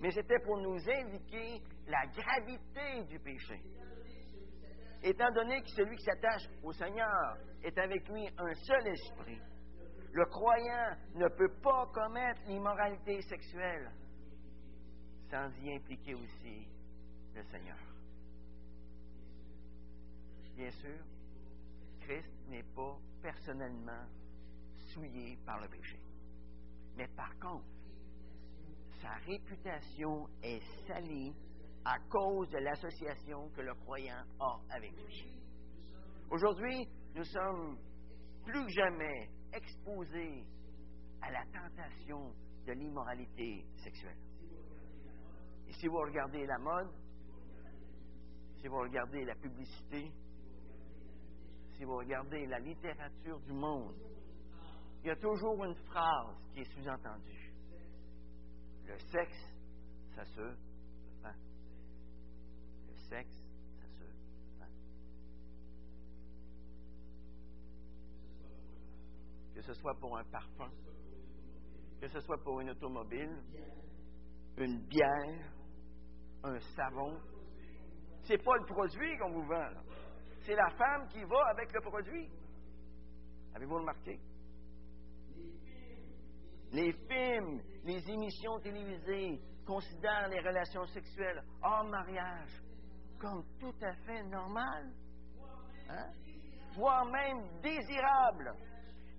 Mais 0.00 0.10
c'était 0.10 0.38
pour 0.40 0.58
nous 0.58 0.76
indiquer 0.88 1.62
la 1.86 2.06
gravité 2.06 3.04
du 3.08 3.18
péché. 3.18 3.60
Étant 5.02 5.30
donné 5.32 5.60
que 5.62 5.68
celui 5.68 5.96
qui 5.96 6.04
s'attache 6.04 6.48
au 6.62 6.72
Seigneur 6.72 7.38
est 7.62 7.78
avec 7.78 8.08
lui 8.08 8.28
un 8.38 8.54
seul 8.54 8.86
esprit, 8.88 9.40
le 10.12 10.24
croyant 10.26 10.96
ne 11.14 11.28
peut 11.28 11.54
pas 11.62 11.86
commettre 11.92 12.40
l'immoralité 12.46 13.20
sexuelle 13.22 13.90
sans 15.30 15.50
y 15.62 15.74
impliquer 15.74 16.14
aussi 16.14 16.68
le 17.34 17.42
Seigneur. 17.44 17.76
Bien 20.56 20.70
sûr, 20.70 21.04
Christ 22.00 22.32
n'est 22.48 22.62
pas 22.62 22.96
personnellement 23.20 24.06
souillé 24.86 25.36
par 25.44 25.60
le 25.60 25.68
péché. 25.68 25.98
Mais 26.96 27.08
par 27.08 27.38
contre, 27.38 27.66
sa 29.00 29.14
réputation 29.26 30.26
est 30.42 30.60
salie 30.86 31.34
à 31.84 31.98
cause 32.10 32.48
de 32.50 32.58
l'association 32.58 33.48
que 33.50 33.60
le 33.60 33.74
croyant 33.74 34.24
a 34.40 34.60
avec 34.70 34.92
lui. 34.92 35.32
Aujourd'hui, 36.30 36.88
nous 37.14 37.24
sommes 37.24 37.78
plus 38.44 38.64
que 38.64 38.72
jamais 38.72 39.30
exposés 39.52 40.44
à 41.22 41.30
la 41.30 41.44
tentation 41.46 42.32
de 42.66 42.72
l'immoralité 42.72 43.64
sexuelle. 43.76 44.18
Et 45.68 45.72
si 45.72 45.86
vous 45.86 45.98
regardez 45.98 46.44
la 46.46 46.58
mode, 46.58 46.92
si 48.60 48.68
vous 48.68 48.78
regardez 48.78 49.24
la 49.24 49.34
publicité, 49.36 50.12
si 51.76 51.84
vous 51.84 51.96
regardez 51.96 52.46
la 52.46 52.58
littérature 52.58 53.38
du 53.40 53.52
monde, 53.52 53.94
il 55.02 55.08
y 55.08 55.10
a 55.10 55.16
toujours 55.16 55.64
une 55.64 55.74
phrase 55.86 56.36
qui 56.52 56.60
est 56.60 56.74
sous-entendue. 56.74 57.45
Le 58.86 58.98
sexe, 58.98 59.54
ça 60.14 60.24
se 60.24 60.40
vend. 60.40 61.34
Le 62.88 62.94
sexe, 63.08 63.36
ça 63.80 63.88
se 63.88 64.04
vend. 64.58 64.72
Que 69.54 69.62
ce 69.62 69.74
soit 69.74 69.94
pour 69.98 70.16
un 70.16 70.24
parfum, 70.24 70.70
que 72.00 72.08
ce 72.08 72.20
soit 72.20 72.38
pour 72.42 72.60
une 72.60 72.70
automobile, 72.70 73.42
une 74.58 74.80
bière, 74.86 75.52
un 76.44 76.60
savon. 76.60 77.20
C'est 78.22 78.38
pas 78.38 78.56
le 78.56 78.66
produit 78.66 79.18
qu'on 79.18 79.32
vous 79.32 79.46
vend, 79.46 79.70
c'est 80.44 80.54
la 80.54 80.70
femme 80.70 81.08
qui 81.08 81.22
va 81.24 81.44
avec 81.50 81.72
le 81.72 81.80
produit. 81.80 82.30
Avez-vous 83.54 83.76
remarqué? 83.76 84.20
Les 86.72 86.92
films, 86.92 87.60
les 87.84 88.10
émissions 88.10 88.58
télévisées 88.60 89.40
considèrent 89.66 90.28
les 90.28 90.40
relations 90.40 90.84
sexuelles 90.86 91.42
hors 91.62 91.84
mariage 91.84 92.62
comme 93.18 93.44
tout 93.58 93.74
à 93.82 93.94
fait 94.04 94.22
normal, 94.24 94.92
hein? 95.88 96.12
voire 96.74 97.06
même 97.06 97.60
désirable, 97.62 98.54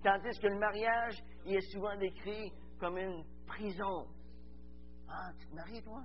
tandis 0.02 0.38
que 0.40 0.46
le 0.46 0.58
mariage 0.58 1.18
y 1.44 1.56
est 1.56 1.72
souvent 1.72 1.96
décrit 1.96 2.52
comme 2.78 2.98
une 2.98 3.24
prison. 3.46 4.06
Ah, 5.08 5.32
tu 5.38 5.46
te 5.48 5.54
maries, 5.54 5.82
toi? 5.82 6.04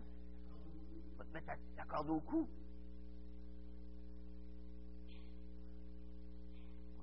Va 1.17 1.25
te 1.25 1.33
mettre 1.33 1.47
la 1.77 1.85
corde 1.85 2.09
au 2.09 2.21
cou. 2.21 2.47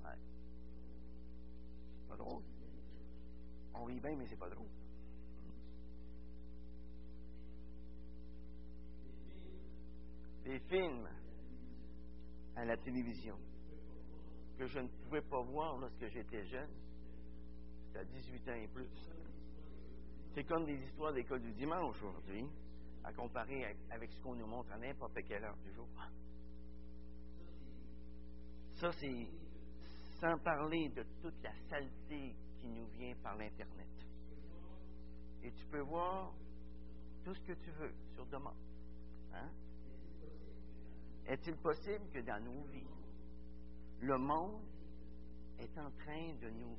Ouais. 0.03 0.17
C'est 1.99 2.09
pas 2.09 2.17
drôle. 2.17 2.43
On 3.81 3.85
rit 3.85 3.99
bien, 3.99 4.15
mais 4.15 4.27
c'est 4.27 4.37
pas 4.37 4.49
drôle. 4.49 4.69
Les 10.45 10.59
films 10.59 11.09
à 12.55 12.65
la 12.65 12.77
télévision 12.77 13.37
que 14.55 14.67
je 14.67 14.79
ne 14.79 14.87
pouvais 14.87 15.21
pas 15.21 15.41
voir 15.41 15.79
lorsque 15.79 16.07
j'étais 16.09 16.45
jeune, 16.45 16.69
à 17.95 18.03
18 18.03 18.49
ans 18.49 18.53
et 18.53 18.67
plus. 18.67 19.11
C'est 20.35 20.43
comme 20.43 20.65
des 20.65 20.77
histoires 20.77 21.13
d'école 21.13 21.41
du 21.41 21.53
dimanche 21.53 21.95
aujourd'hui, 22.03 22.45
à 23.03 23.11
comparer 23.13 23.75
avec 23.89 24.11
ce 24.11 24.21
qu'on 24.21 24.35
nous 24.35 24.45
montre 24.45 24.71
à 24.73 24.77
n'importe 24.77 25.17
quelle 25.27 25.43
heure 25.43 25.57
du 25.57 25.73
jour. 25.73 25.87
Ça, 28.79 28.91
c'est 28.91 29.27
sans 30.19 30.37
parler 30.37 30.89
de 30.89 31.03
toute 31.23 31.41
la 31.41 31.53
saleté 31.67 32.35
qui 32.61 32.69
nous 32.69 32.85
vient 32.97 33.15
par 33.23 33.35
l'Internet. 33.35 33.89
Et 35.43 35.51
tu 35.51 35.65
peux 35.65 35.81
voir 35.81 36.33
tout 37.23 37.33
ce 37.33 37.41
que 37.41 37.53
tu 37.53 37.71
veux 37.71 37.93
sur 38.13 38.25
demande. 38.27 38.55
Hein? 39.33 39.49
Est-il 41.25 41.55
possible 41.57 42.07
que 42.11 42.19
dans 42.19 42.43
nos 42.43 42.63
vies, 42.65 42.87
le 44.01 44.17
monde 44.17 44.61
est 45.59 45.77
en 45.77 45.89
train 45.91 46.33
de 46.41 46.49
nous 46.49 46.77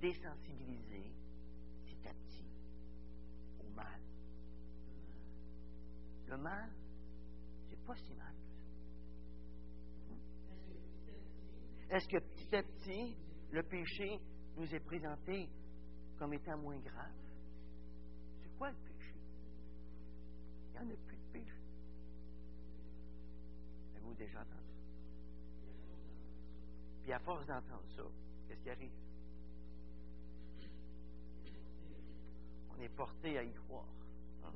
désensibiliser 0.00 1.12
petit 1.84 2.08
à 2.08 2.12
petit 2.12 2.50
au 3.60 3.68
mal? 3.70 4.00
Le 6.28 6.36
mal, 6.38 6.70
c'est 7.68 7.84
pas 7.84 7.94
si 7.96 8.14
mal 8.14 8.34
Est-ce 11.90 12.08
que 12.08 12.18
petit 12.18 12.56
à 12.56 12.62
petit, 12.62 13.16
le 13.52 13.62
péché 13.62 14.20
nous 14.56 14.74
est 14.74 14.80
présenté 14.80 15.48
comme 16.18 16.32
étant 16.32 16.56
moins 16.58 16.78
grave? 16.78 17.12
C'est 18.42 18.56
quoi 18.58 18.70
le 18.70 18.76
péché? 18.76 19.14
Il 20.68 20.72
n'y 20.72 20.78
en 20.78 20.94
a 20.94 20.96
plus 21.06 21.16
de 21.16 21.32
péché. 21.32 21.60
Avez-vous 23.94 24.14
déjà 24.14 24.40
entendu 24.40 24.52
ça? 24.52 24.86
Puis 27.02 27.12
à 27.12 27.18
force 27.20 27.46
d'entendre 27.46 27.84
ça, 27.96 28.02
qu'est-ce 28.48 28.60
qui 28.62 28.70
arrive? 28.70 28.90
On 32.70 32.80
est 32.80 32.88
porté 32.88 33.38
à 33.38 33.42
y 33.44 33.52
croire. 33.52 33.84
Hein? 34.44 34.52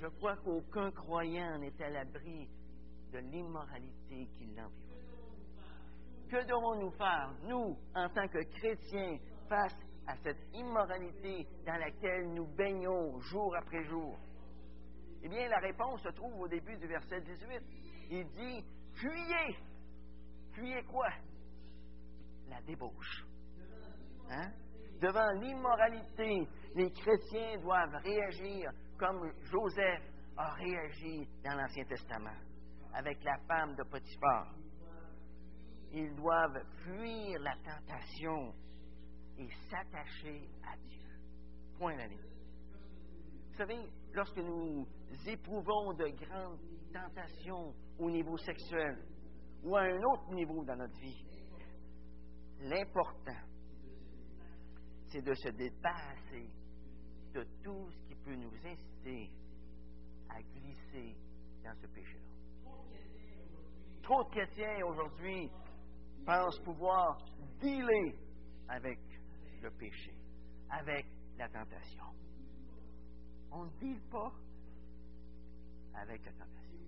Je 0.00 0.06
crois 0.06 0.36
qu'aucun 0.36 0.90
croyant 0.90 1.58
n'est 1.58 1.82
à 1.82 1.90
l'abri 1.90 2.48
de 3.12 3.18
l'immoralité 3.18 4.28
qui 4.36 4.46
l'environne. 4.46 4.95
Que 6.30 6.44
devons-nous 6.44 6.90
faire, 6.92 7.32
nous, 7.44 7.76
en 7.94 8.08
tant 8.08 8.26
que 8.28 8.42
chrétiens, 8.58 9.18
face 9.48 9.76
à 10.08 10.16
cette 10.16 10.40
immoralité 10.54 11.46
dans 11.64 11.76
laquelle 11.76 12.32
nous 12.34 12.46
baignons 12.56 13.20
jour 13.20 13.54
après 13.56 13.84
jour? 13.84 14.18
Eh 15.22 15.28
bien, 15.28 15.48
la 15.48 15.58
réponse 15.58 16.02
se 16.02 16.08
trouve 16.10 16.40
au 16.40 16.48
début 16.48 16.76
du 16.76 16.86
verset 16.86 17.20
18. 17.20 17.62
Il 18.10 18.26
dit, 18.28 18.64
fuyez. 18.94 19.56
Fuyez 20.52 20.82
quoi? 20.84 21.08
La 22.48 22.60
débauche. 22.62 23.24
Hein? 24.30 24.50
Devant 25.00 25.30
l'immoralité, 25.40 26.48
les 26.74 26.90
chrétiens 26.90 27.58
doivent 27.60 27.96
réagir 28.02 28.70
comme 28.98 29.30
Joseph 29.42 30.02
a 30.36 30.54
réagi 30.54 31.28
dans 31.44 31.54
l'Ancien 31.54 31.84
Testament 31.84 32.36
avec 32.94 33.22
la 33.24 33.36
femme 33.46 33.74
de 33.76 33.82
Potiphar. 33.84 34.54
Ils 35.92 36.14
doivent 36.14 36.62
fuir 36.84 37.38
la 37.40 37.54
tentation 37.56 38.54
et 39.38 39.48
s'attacher 39.70 40.48
à 40.64 40.76
Dieu. 40.76 41.08
Point 41.78 41.96
ligne. 42.06 42.18
Vous 43.50 43.56
savez, 43.56 43.88
lorsque 44.12 44.38
nous 44.38 44.86
éprouvons 45.26 45.94
de 45.94 46.08
grandes 46.08 46.58
tentations 46.92 47.74
au 47.98 48.10
niveau 48.10 48.36
sexuel 48.38 48.98
ou 49.62 49.76
à 49.76 49.82
un 49.82 50.02
autre 50.02 50.32
niveau 50.32 50.64
dans 50.64 50.76
notre 50.76 50.98
vie, 50.98 51.24
l'important, 52.60 53.40
c'est 55.06 55.22
de 55.22 55.34
se 55.34 55.48
dépasser 55.50 56.50
de 57.32 57.46
tout 57.62 57.90
ce 57.90 58.08
qui 58.08 58.14
peut 58.16 58.34
nous 58.34 58.54
inciter 58.64 59.30
à 60.28 60.42
glisser 60.42 61.16
dans 61.62 61.74
ce 61.80 61.86
péché-là. 61.86 62.26
Trop 64.02 64.24
de 64.24 64.30
chrétiens 64.30 64.84
aujourd'hui 64.86 65.50
pensent 66.26 66.58
pouvoir 66.60 67.24
dealer 67.60 68.14
avec 68.68 68.98
le 69.62 69.70
péché, 69.70 70.12
avec 70.68 71.06
la 71.38 71.48
tentation. 71.48 72.04
On 73.52 73.64
ne 73.64 73.70
deal 73.78 74.00
pas 74.10 74.32
avec 75.94 76.26
la 76.26 76.32
tentation. 76.32 76.78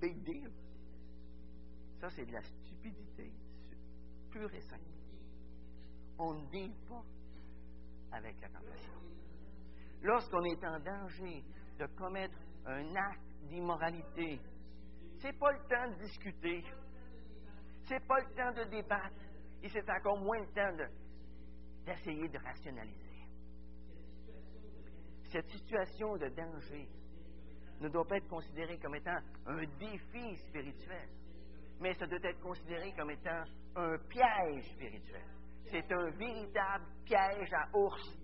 Big 0.00 0.22
deal. 0.22 0.50
Ça, 2.00 2.08
c'est 2.10 2.24
de 2.24 2.32
la 2.32 2.42
stupidité 2.42 3.32
pure 4.30 4.54
et 4.54 4.60
simple. 4.60 4.82
On 6.18 6.34
ne 6.34 6.46
deal 6.50 6.74
pas 6.88 7.02
avec 8.12 8.40
la 8.40 8.48
tentation. 8.48 8.92
Lorsqu'on 10.02 10.44
est 10.44 10.64
en 10.64 10.78
danger 10.78 11.44
de 11.78 11.86
commettre 11.96 12.38
un 12.66 12.94
acte 12.94 13.48
d'immoralité, 13.48 14.40
c'est 15.18 15.36
pas 15.38 15.52
le 15.52 15.58
temps 15.66 15.90
de 15.96 16.02
discuter. 16.04 16.62
C'est 17.86 18.06
pas 18.06 18.20
le 18.20 18.34
temps 18.34 18.52
de 18.52 18.70
débattre. 18.70 19.14
Et 19.62 19.68
c'est 19.68 19.88
encore 19.90 20.18
moins 20.18 20.40
le 20.40 20.46
temps 20.48 20.84
d'essayer 21.86 22.28
de 22.28 22.38
rationaliser. 22.38 23.14
cette 25.34 25.48
situation 25.48 26.16
de 26.16 26.28
danger 26.28 26.88
ne 27.80 27.88
doit 27.88 28.04
pas 28.06 28.18
être 28.18 28.28
considérée 28.28 28.78
comme 28.78 28.94
étant 28.94 29.18
un 29.46 29.64
défi 29.80 30.36
spirituel, 30.36 31.08
mais 31.80 31.92
ça 31.94 32.06
doit 32.06 32.22
être 32.22 32.40
considéré 32.40 32.92
comme 32.92 33.10
étant 33.10 33.42
un 33.74 33.98
piège 34.08 34.64
spirituel. 34.74 35.26
C'est 35.72 35.90
un 35.92 36.10
véritable 36.10 36.84
piège 37.04 37.52
à 37.52 37.76
ours. 37.76 38.16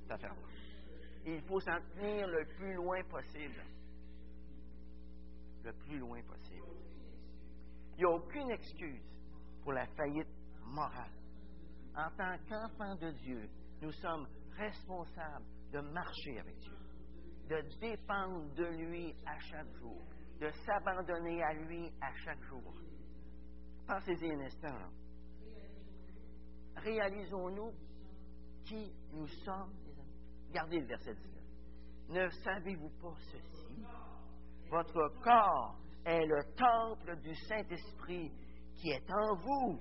Il 1.27 1.43
faut 1.43 1.59
s'en 1.59 1.81
tenir 1.97 2.29
le 2.29 2.47
plus 2.57 2.75
loin 2.75 3.03
possible. 3.03 3.65
Le 5.65 5.73
plus 5.73 5.99
loin 5.99 6.23
possible. 6.23 6.69
Il 7.97 7.99
n'y 7.99 8.05
a 8.05 8.11
aucune 8.11 8.51
excuse 8.53 9.03
pour 9.71 9.77
la 9.77 9.87
faillite 9.87 10.27
morale. 10.65 11.13
En 11.95 12.11
tant 12.17 12.37
qu'enfant 12.49 12.97
de 12.97 13.13
Dieu, 13.13 13.49
nous 13.81 13.93
sommes 13.93 14.27
responsables 14.57 15.45
de 15.71 15.79
marcher 15.79 16.41
avec 16.41 16.59
Dieu, 16.59 16.77
de 17.49 17.63
dépendre 17.79 18.53
de 18.55 18.65
lui 18.65 19.15
à 19.25 19.39
chaque 19.39 19.73
jour, 19.75 20.03
de 20.41 20.51
s'abandonner 20.67 21.41
à 21.41 21.53
lui 21.53 21.89
à 22.01 22.13
chaque 22.25 22.43
jour. 22.43 22.75
Pensez-y 23.87 24.33
un 24.33 24.41
instant. 24.41 24.91
Réalisons-nous 26.79 27.73
qui 28.65 28.93
nous 29.13 29.29
sommes, 29.45 29.73
les 29.87 29.93
amis. 29.93 30.53
Gardez 30.53 30.81
le 30.81 30.87
verset 30.87 31.15
19. 31.15 31.45
Ne 32.09 32.29
savez-vous 32.43 32.91
pas 33.01 33.15
ceci? 33.31 33.87
Votre 34.69 35.15
corps 35.23 35.79
est 36.05 36.27
le 36.27 36.43
temple 36.57 37.21
du 37.21 37.37
Saint-Esprit 37.47 38.33
qui 38.81 38.91
est 38.91 39.11
en 39.11 39.35
vous, 39.37 39.79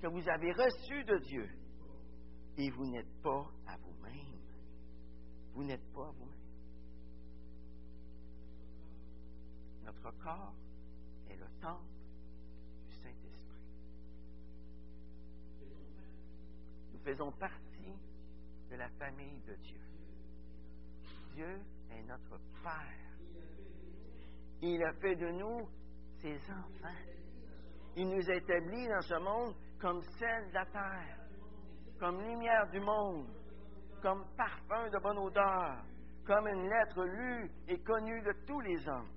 que 0.00 0.06
vous 0.06 0.28
avez 0.28 0.52
reçu 0.52 1.04
de 1.04 1.18
Dieu. 1.26 1.48
Et 2.56 2.70
vous 2.70 2.86
n'êtes 2.86 3.20
pas 3.22 3.50
à 3.66 3.76
vous-même. 3.78 4.40
Vous 5.52 5.64
n'êtes 5.64 5.92
pas 5.92 6.06
à 6.06 6.10
vous-même. 6.12 6.36
Notre 9.84 10.10
corps 10.22 10.54
est 11.28 11.36
le 11.36 11.46
temple 11.60 11.84
du 12.88 12.94
Saint-Esprit. 12.94 13.62
Nous 16.92 16.98
faisons 17.00 17.32
partie 17.32 17.94
de 18.70 18.76
la 18.76 18.88
famille 18.90 19.40
de 19.46 19.54
Dieu. 19.56 19.80
Dieu 21.34 21.60
est 21.90 22.02
notre 22.04 22.38
Père. 22.62 23.16
Il 24.62 24.82
a 24.82 24.92
fait 24.94 25.16
de 25.16 25.30
nous 25.32 25.68
ses 26.20 26.36
enfants. 26.50 27.25
Il 27.96 28.08
nous 28.08 28.30
a 28.30 28.34
établis 28.34 28.86
dans 28.88 29.00
ce 29.00 29.14
monde 29.14 29.54
comme 29.80 30.02
sel 30.18 30.48
de 30.48 30.54
la 30.54 30.66
terre, 30.66 31.18
comme 31.98 32.20
lumière 32.20 32.68
du 32.70 32.80
monde, 32.80 33.26
comme 34.02 34.24
parfum 34.36 34.90
de 34.90 34.98
bonne 34.98 35.18
odeur, 35.18 35.82
comme 36.26 36.46
une 36.46 36.68
lettre 36.68 37.04
lue 37.04 37.50
et 37.68 37.78
connue 37.80 38.20
de 38.20 38.32
tous 38.46 38.60
les 38.60 38.86
hommes, 38.88 39.10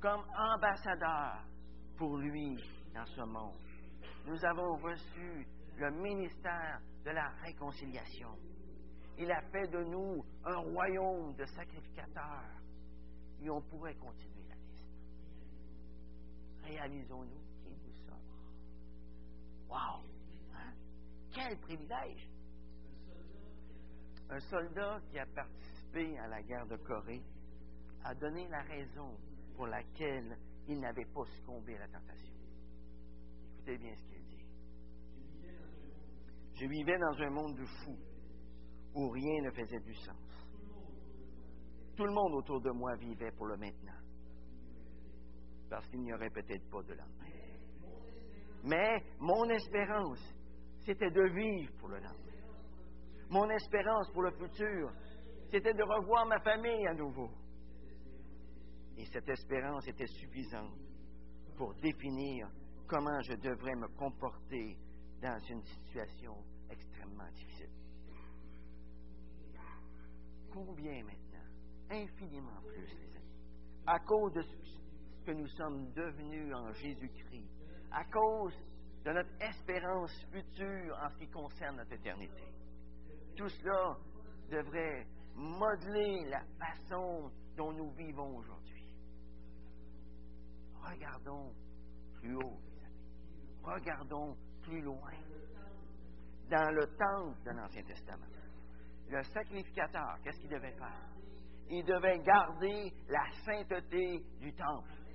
comme 0.00 0.24
ambassadeur 0.54 1.44
pour 1.98 2.16
lui 2.16 2.56
dans 2.94 3.06
ce 3.06 3.22
monde. 3.22 3.60
Nous 4.26 4.44
avons 4.44 4.76
reçu 4.76 5.46
le 5.76 5.90
ministère 5.90 6.80
de 7.04 7.10
la 7.10 7.28
réconciliation. 7.44 8.30
Il 9.18 9.30
a 9.30 9.40
fait 9.52 9.68
de 9.68 9.84
nous 9.84 10.24
un 10.44 10.56
royaume 10.56 11.34
de 11.34 11.44
sacrificateurs. 11.44 12.56
Et 13.42 13.50
on 13.50 13.60
pourrait 13.60 13.94
continuer. 13.94 14.35
Réalisons-nous 16.66 17.42
qui 17.62 17.70
nous 17.70 17.92
sommes. 18.06 18.16
Wow! 19.68 20.02
Hein? 20.54 20.72
Quel 21.32 21.56
privilège! 21.60 22.28
Un 24.28 24.40
soldat 24.40 25.00
qui 25.08 25.18
a 25.18 25.26
participé 25.26 26.18
à 26.18 26.26
la 26.26 26.42
guerre 26.42 26.66
de 26.66 26.76
Corée 26.76 27.22
a 28.02 28.14
donné 28.14 28.48
la 28.48 28.62
raison 28.62 29.16
pour 29.54 29.68
laquelle 29.68 30.36
il 30.66 30.80
n'avait 30.80 31.04
pas 31.04 31.24
succombé 31.36 31.76
à 31.76 31.80
la 31.80 31.88
tentation. 31.88 32.34
Écoutez 33.54 33.78
bien 33.78 33.94
ce 33.94 34.02
qu'il 34.08 34.24
dit. 34.26 34.44
Je 36.54 36.66
vivais 36.66 36.98
dans 36.98 37.22
un 37.22 37.30
monde 37.30 37.56
de 37.56 37.64
fous 37.64 37.98
où 38.94 39.08
rien 39.10 39.42
ne 39.42 39.50
faisait 39.52 39.80
du 39.80 39.94
sens. 39.94 40.16
Tout 41.96 42.04
le 42.04 42.12
monde 42.12 42.34
autour 42.34 42.60
de 42.60 42.70
moi 42.70 42.96
vivait 42.96 43.30
pour 43.32 43.46
le 43.46 43.56
maintenant, 43.56 44.00
parce 45.68 45.86
qu'il 45.88 46.00
n'y 46.00 46.12
aurait 46.12 46.30
peut-être 46.30 46.68
pas 46.70 46.82
de 46.82 46.94
lendemain. 46.94 47.26
Mais 48.64 49.02
mon 49.20 49.48
espérance, 49.50 50.34
c'était 50.84 51.10
de 51.10 51.28
vivre 51.28 51.72
pour 51.78 51.88
le 51.88 51.98
lendemain. 51.98 52.26
Mon 53.30 53.48
espérance 53.50 54.10
pour 54.12 54.22
le 54.22 54.30
futur, 54.32 54.92
c'était 55.50 55.74
de 55.74 55.82
revoir 55.82 56.26
ma 56.26 56.40
famille 56.40 56.86
à 56.86 56.94
nouveau. 56.94 57.30
Et 58.96 59.04
cette 59.06 59.28
espérance 59.28 59.86
était 59.88 60.06
suffisante 60.06 60.78
pour 61.56 61.74
définir 61.74 62.48
comment 62.86 63.20
je 63.22 63.34
devrais 63.34 63.74
me 63.74 63.88
comporter 63.96 64.76
dans 65.20 65.38
une 65.50 65.62
situation 65.62 66.34
extrêmement 66.70 67.28
difficile. 67.32 67.70
Combien 70.52 71.02
maintenant? 71.04 71.44
Infiniment 71.90 72.60
plus, 72.66 72.98
les 72.98 73.16
amis. 73.16 73.26
À 73.86 73.98
cause 74.00 74.32
de 74.32 74.42
ce 74.42 74.56
que 75.26 75.32
nous 75.32 75.48
sommes 75.48 75.92
devenus 75.92 76.54
en 76.54 76.72
Jésus-Christ, 76.72 77.50
à 77.90 78.04
cause 78.04 78.54
de 79.04 79.10
notre 79.10 79.42
espérance 79.42 80.12
future 80.30 80.96
en 81.02 81.10
ce 81.10 81.18
qui 81.18 81.28
concerne 81.28 81.76
notre 81.76 81.92
éternité. 81.92 82.44
Tout 83.36 83.48
cela 83.48 83.96
devrait 84.48 85.04
modeler 85.34 86.28
la 86.30 86.42
façon 86.58 87.30
dont 87.56 87.72
nous 87.72 87.90
vivons 87.90 88.36
aujourd'hui. 88.36 88.94
Regardons 90.80 91.52
plus 92.14 92.36
haut, 92.36 92.60
les 92.64 92.84
amis. 92.84 93.62
Regardons 93.64 94.36
plus 94.62 94.80
loin. 94.80 95.12
Dans 96.48 96.72
le 96.72 96.86
temple 96.86 97.42
de 97.44 97.50
l'Ancien 97.50 97.82
Testament, 97.82 98.26
le 99.08 99.22
sacrificateur, 99.24 100.18
qu'est-ce 100.22 100.38
qu'il 100.38 100.50
devait 100.50 100.76
faire? 100.76 101.02
Il 101.68 101.84
devait 101.84 102.20
garder 102.20 102.92
la 103.08 103.28
sainteté 103.44 104.22
du 104.38 104.52
temple. 104.54 105.05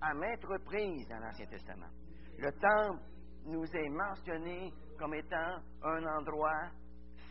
À 0.00 0.14
maintes 0.14 0.44
reprises 0.44 1.08
dans 1.08 1.18
l'Ancien 1.18 1.46
Testament, 1.46 1.90
le 2.38 2.52
temple 2.52 3.02
nous 3.46 3.64
est 3.64 3.88
mentionné 3.88 4.72
comme 4.98 5.14
étant 5.14 5.58
un 5.82 6.06
endroit 6.18 6.70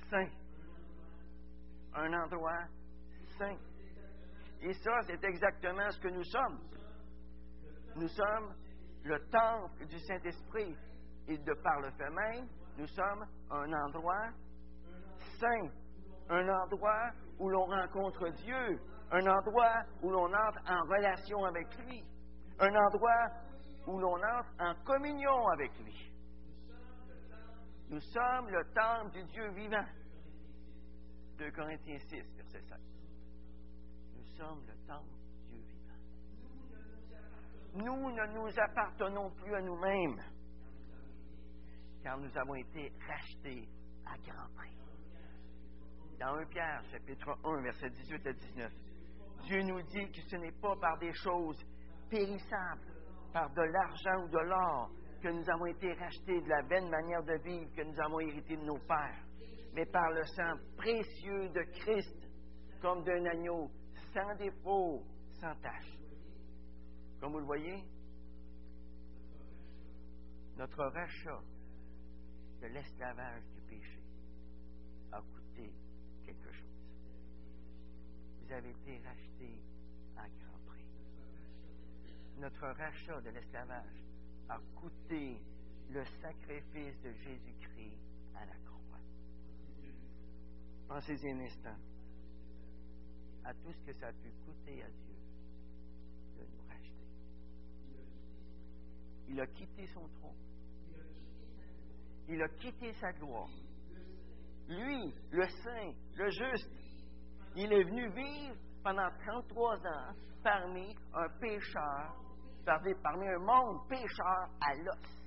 saint. 0.10 0.30
Un 1.96 2.14
endroit 2.14 2.66
saint. 3.38 3.58
Et 4.62 4.74
ça, 4.74 5.00
c'est 5.06 5.24
exactement 5.24 5.90
ce 5.92 6.00
que 6.00 6.10
nous 6.10 6.24
sommes. 6.24 6.60
Nous 7.96 8.08
sommes 8.10 8.54
le 9.04 9.20
temple 9.30 9.86
du 9.86 10.00
Saint-Esprit. 10.00 10.76
Et 11.30 11.38
de 11.38 11.54
par 11.62 11.82
le 11.82 11.92
fait 11.92 12.10
même, 12.10 12.48
nous 12.78 12.88
sommes 12.88 13.26
un 13.50 13.74
endroit 13.74 14.30
saint. 15.40 15.70
Un 16.30 16.48
endroit 16.50 17.12
où 17.40 17.50
l'on 17.50 17.66
rencontre 17.66 18.30
Dieu. 18.30 18.80
Un 19.12 19.26
endroit 19.26 19.84
où 20.02 20.10
l'on 20.10 20.34
entre 20.34 20.60
en 20.68 20.82
relation 20.84 21.46
avec 21.46 21.68
lui. 21.86 22.04
Un 22.60 22.76
endroit 22.76 23.28
où 23.88 24.00
l'on 24.00 24.16
entre 24.16 24.54
en 24.60 24.74
communion 24.84 25.48
avec 25.50 25.72
lui. 25.80 26.12
Nous 27.90 28.02
sommes 28.02 28.50
le 28.50 28.64
temple 28.74 29.12
du 29.12 29.24
Dieu 29.32 29.50
vivant. 29.52 29.86
2 31.38 31.52
Corinthiens 31.52 32.00
6, 32.00 32.36
verset 32.36 32.62
7. 32.62 32.78
Nous 34.16 34.26
sommes 34.36 34.66
le 34.68 34.74
temple 34.88 35.06
du 35.50 35.60
Dieu 35.60 35.62
vivant. 35.70 35.94
Nous 37.76 38.12
ne 38.12 38.26
nous 38.34 38.60
appartenons 38.60 39.30
plus 39.32 39.56
à 39.56 39.62
nous-mêmes, 39.62 40.22
car 42.04 42.18
nous 42.18 42.38
avons 42.38 42.56
été 42.56 42.92
rachetés 43.08 43.70
à 44.06 44.18
grand 44.18 44.50
prix. 44.56 44.76
Dans 46.20 46.34
1 46.34 46.46
Pierre, 46.48 46.82
chapitre 46.92 47.38
1, 47.44 47.62
verset 47.62 47.90
18 47.92 48.28
à 48.28 48.34
19, 48.34 48.72
Dieu 49.44 49.62
nous 49.62 49.82
dit 49.84 50.12
que 50.12 50.22
ce 50.28 50.36
n'est 50.38 50.60
pas 50.60 50.76
par 50.76 50.98
des 50.98 51.14
choses 51.14 51.64
périssables, 52.10 52.94
par 53.34 53.50
de 53.52 53.62
l'argent 53.62 54.24
ou 54.24 54.30
de 54.30 54.40
l'or, 54.40 54.92
que 55.22 55.30
nous 55.30 55.50
avons 55.50 55.66
été 55.66 55.94
rachetés 55.94 56.42
de 56.42 56.50
la 56.50 56.62
vaine 56.64 56.90
manière 56.90 57.24
de 57.24 57.38
vivre 57.44 57.72
que 57.76 57.82
nous 57.82 58.00
avons 58.00 58.20
hérité 58.20 58.56
de 58.56 58.64
nos 58.64 58.78
pères, 58.80 59.24
mais 59.74 59.86
par 59.86 60.12
le 60.12 60.24
sang 60.26 60.54
précieux 60.78 61.50
de 61.50 61.64
Christ, 61.80 62.30
comme 62.82 63.04
d'un 63.04 63.26
agneau, 63.26 63.70
sans 64.14 64.36
défaut, 64.36 65.04
sans 65.40 65.56
tache. 65.62 65.98
Comme 67.20 67.34
vous 67.34 67.40
le 67.40 67.46
voyez, 67.46 67.84
notre 70.58 70.84
rachat 70.86 71.42
de 72.62 72.68
l'esclavage 72.68 73.44
du 73.54 73.62
péché 73.62 74.02
a 75.12 75.22
coûté 75.22 75.72
quelque 76.26 76.52
chose. 76.52 76.68
Vous 78.42 78.52
avez 78.52 78.70
été 78.70 79.00
rachetés. 79.06 79.67
Notre 82.38 82.68
rachat 82.68 83.20
de 83.22 83.30
l'esclavage 83.32 84.04
a 84.50 84.60
coûté 84.76 85.42
le 85.90 86.04
sacrifice 86.22 87.02
de 87.02 87.12
Jésus-Christ 87.14 88.00
à 88.36 88.46
la 88.46 88.56
croix. 88.66 89.00
Pensez-y 90.88 91.32
un 91.32 91.40
instant 91.40 91.78
à 93.44 93.54
tout 93.54 93.72
ce 93.72 93.82
que 93.86 93.94
ça 93.94 94.08
a 94.08 94.14
pu 94.14 94.30
coûter 94.46 94.84
à 94.84 94.90
Dieu 94.90 95.16
de 96.38 96.46
nous 96.46 96.68
racheter. 96.68 97.08
Il 99.30 99.40
a 99.40 99.48
quitté 99.48 99.88
son 99.88 100.08
trône. 100.20 100.38
Il 102.30 102.42
a 102.42 102.50
quitté 102.50 102.94
sa 102.94 103.14
gloire. 103.14 103.50
Lui, 104.68 105.14
le 105.32 105.48
saint, 105.48 105.94
le 106.16 106.30
juste, 106.30 106.72
il 107.56 107.72
est 107.72 107.84
venu 107.84 108.10
vivre 108.12 108.58
pendant 108.84 109.10
33 109.26 109.78
ans 109.78 110.14
parmi 110.44 110.96
un 111.14 111.30
pécheur, 111.40 112.16
parmi 113.02 113.28
un 113.28 113.40
monde 113.40 113.88
pécheur 113.88 114.50
à 114.60 114.76
l'os. 114.76 115.18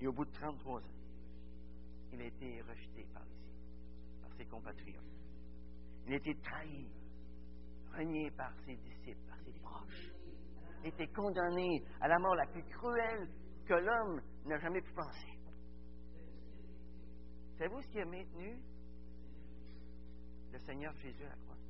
Et 0.00 0.06
au 0.06 0.12
bout 0.12 0.24
de 0.24 0.30
33 0.32 0.80
ans, 0.80 0.84
il 2.12 2.20
a 2.20 2.24
été 2.24 2.62
rejeté 2.62 3.06
par 3.12 3.22
les 3.24 4.22
par 4.22 4.32
ses 4.36 4.44
compatriotes. 4.46 5.02
Il 6.06 6.14
a 6.14 6.16
été 6.16 6.34
trahi, 6.36 6.86
renié 7.94 8.30
par 8.32 8.52
ses 8.64 8.76
disciples, 8.76 9.20
par 9.28 9.38
ses 9.40 9.52
proches. 9.60 10.10
Il 10.80 10.86
a 10.86 10.88
été 10.88 11.06
condamné 11.08 11.84
à 12.00 12.08
la 12.08 12.18
mort 12.18 12.34
la 12.34 12.46
plus 12.46 12.64
cruelle 12.64 13.28
que 13.66 13.74
l'homme 13.74 14.20
n'a 14.46 14.58
jamais 14.58 14.80
pu 14.80 14.92
penser. 14.92 15.38
Savez-vous 17.58 17.82
ce 17.82 17.88
qui 17.88 18.00
a 18.00 18.06
maintenu 18.06 18.58
le 20.52 20.58
Seigneur 20.60 20.94
Jésus 20.96 21.24
à 21.24 21.28
la 21.28 21.36
croix? 21.36 21.69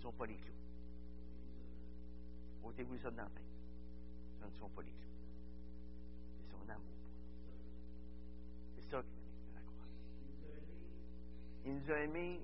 Ne 0.00 0.04
sont 0.04 0.12
pas 0.12 0.24
les 0.24 0.36
clous. 0.36 0.54
Ôtez-vous 2.64 2.96
ça 2.96 3.10
dans 3.10 3.24
la 4.40 4.46
ne 4.46 4.58
sont 4.58 4.70
pas 4.70 4.80
les 4.80 4.92
clous. 4.92 5.10
C'est 6.38 6.50
son 6.50 6.68
amour 6.70 6.96
C'est 8.76 8.90
ça 8.90 9.02
qui 9.02 9.12
a 9.12 9.50
à 9.50 9.54
la 9.56 9.60
croix. 9.60 9.84
Il 11.66 11.74
nous 11.74 11.90
a 11.90 11.98
aimés 11.98 12.40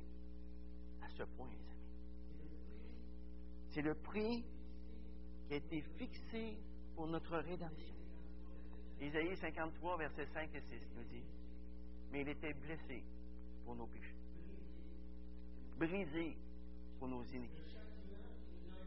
à 1.00 1.08
ce 1.08 1.22
point, 1.22 1.48
les 1.48 1.56
amis. 1.56 2.50
C'est 3.70 3.80
le 3.80 3.94
prix 3.94 4.44
qui 5.48 5.54
a 5.54 5.56
été 5.56 5.80
fixé 5.96 6.58
pour 6.94 7.06
notre 7.06 7.38
rédemption. 7.38 7.96
Isaïe 9.00 9.34
53, 9.34 9.96
versets 9.96 10.26
5 10.26 10.54
et 10.54 10.60
6 10.60 10.90
nous 10.94 11.04
dit, 11.04 11.24
mais 12.12 12.20
il 12.20 12.28
était 12.28 12.52
blessé 12.52 13.02
pour 13.64 13.74
nos 13.76 13.86
péchés, 13.86 14.14
brisé 15.78 16.36
pour 16.98 17.08
nos 17.08 17.24
iniquités. 17.24 17.62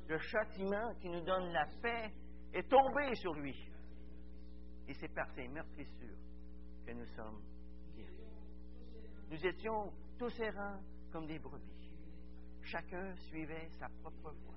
Le 0.07 0.17
châtiment 0.17 0.93
qui 0.95 1.09
nous 1.09 1.21
donne 1.21 1.51
la 1.51 1.65
paix 1.81 2.11
est 2.53 2.67
tombé 2.67 3.13
sur 3.15 3.33
lui. 3.33 3.55
Et 4.87 4.93
c'est 4.95 5.13
par 5.13 5.29
ses 5.35 5.47
meurtrissures 5.47 6.17
que 6.85 6.91
nous 6.91 7.05
sommes 7.15 7.41
guéris. 7.95 8.23
Nous 9.29 9.45
étions 9.45 9.93
tous 10.17 10.39
errants 10.39 10.81
comme 11.11 11.27
des 11.27 11.37
brebis. 11.37 11.91
Chacun 12.63 13.15
suivait 13.29 13.69
sa 13.79 13.87
propre 14.01 14.31
voie. 14.31 14.55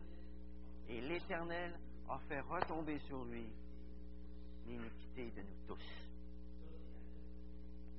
Et 0.88 1.00
l'Éternel 1.00 1.78
a 2.08 2.18
fait 2.28 2.40
retomber 2.40 2.98
sur 3.00 3.24
lui 3.24 3.46
l'iniquité 4.66 5.30
de 5.32 5.42
nous 5.42 5.66
tous. 5.66 6.02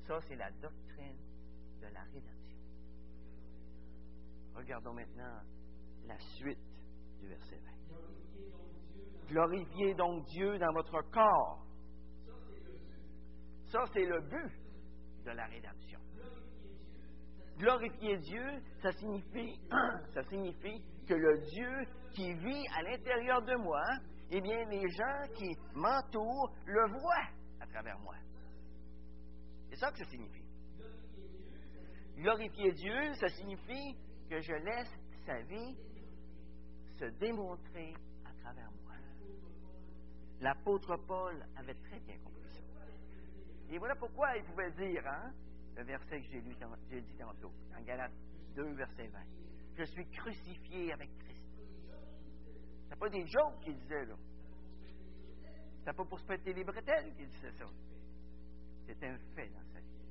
Ça, 0.08 0.20
c'est 0.28 0.36
la 0.36 0.52
doctrine 0.52 1.18
de 1.82 1.88
la 1.88 2.02
rédemption. 2.02 2.63
Regardons 4.56 4.94
maintenant 4.94 5.42
la 6.06 6.18
suite 6.20 6.60
du 7.20 7.28
verset 7.28 7.58
20. 7.58 7.74
Glorifiez 9.28 9.94
donc 9.96 10.26
Dieu 10.26 10.58
dans 10.60 10.74
votre 10.74 11.02
corps. 11.12 11.66
Ça, 13.72 13.84
c'est 13.94 14.06
le 14.06 14.22
but 14.22 14.52
de 15.26 15.32
la 15.32 15.46
rédemption. 15.46 16.00
Glorifier 17.58 18.18
Dieu, 18.18 18.62
ça 18.82 18.92
signifie, 18.92 19.60
ça 20.14 20.24
signifie 20.24 20.84
que 21.08 21.14
le 21.14 21.40
Dieu 21.40 21.86
qui 22.14 22.34
vit 22.34 22.68
à 22.76 22.84
l'intérieur 22.84 23.42
de 23.42 23.56
moi, 23.56 23.84
eh 24.32 24.42
bien, 24.42 24.66
les 24.70 24.88
gens 24.90 25.34
qui 25.36 25.50
m'entourent 25.74 26.54
le 26.66 26.90
voient 26.90 27.28
à 27.60 27.68
travers 27.68 27.98
moi. 28.00 28.16
C'est 29.70 29.78
ça 29.78 29.92
que 29.92 29.98
ça 29.98 30.06
signifie. 30.06 30.46
Glorifier 32.16 32.72
Dieu, 32.74 33.14
ça 33.16 33.28
signifie 33.30 33.98
que 34.34 34.42
je 34.42 34.54
laisse 34.54 35.00
sa 35.28 35.40
vie 35.42 35.78
se 36.98 37.06
démontrer 37.20 37.94
à 38.26 38.34
travers 38.42 38.72
moi. 38.84 38.96
L'apôtre 40.42 40.98
Paul 41.06 41.46
avait 41.56 41.76
très 41.76 42.00
bien 42.00 42.18
compris 42.18 42.50
ça. 42.50 42.64
Et 43.70 43.78
voilà 43.78 43.94
pourquoi 43.94 44.36
il 44.36 44.44
pouvait 44.46 44.72
dire, 44.72 45.06
hein, 45.06 45.32
le 45.76 45.84
verset 45.84 46.20
que 46.20 46.28
j'ai 46.32 46.42
lu, 46.42 46.56
j'ai 46.90 47.02
dit 47.02 47.16
tantôt, 47.16 47.52
en 47.78 47.82
Galates 47.84 48.12
2, 48.56 48.74
verset 48.74 49.06
20. 49.06 49.20
Je 49.78 49.84
suis 49.84 50.10
crucifié 50.10 50.94
avec 50.94 51.16
Christ. 51.20 51.46
C'est 52.90 52.98
pas 52.98 53.10
des 53.10 53.28
jokes 53.28 53.60
qu'il 53.62 53.78
disait, 53.78 54.06
là. 54.06 54.16
C'est 55.86 55.94
pas 55.96 56.06
pour 56.06 56.20
se 56.20 56.26
péter 56.26 56.54
les 56.54 56.64
bretelles 56.64 57.14
qu'il 57.14 57.28
disait 57.28 57.52
ça. 57.52 57.66
C'est 58.88 59.04
un 59.04 59.16
fait 59.36 59.50
dans 59.50 59.74
sa 59.74 59.80
vie. 59.80 60.02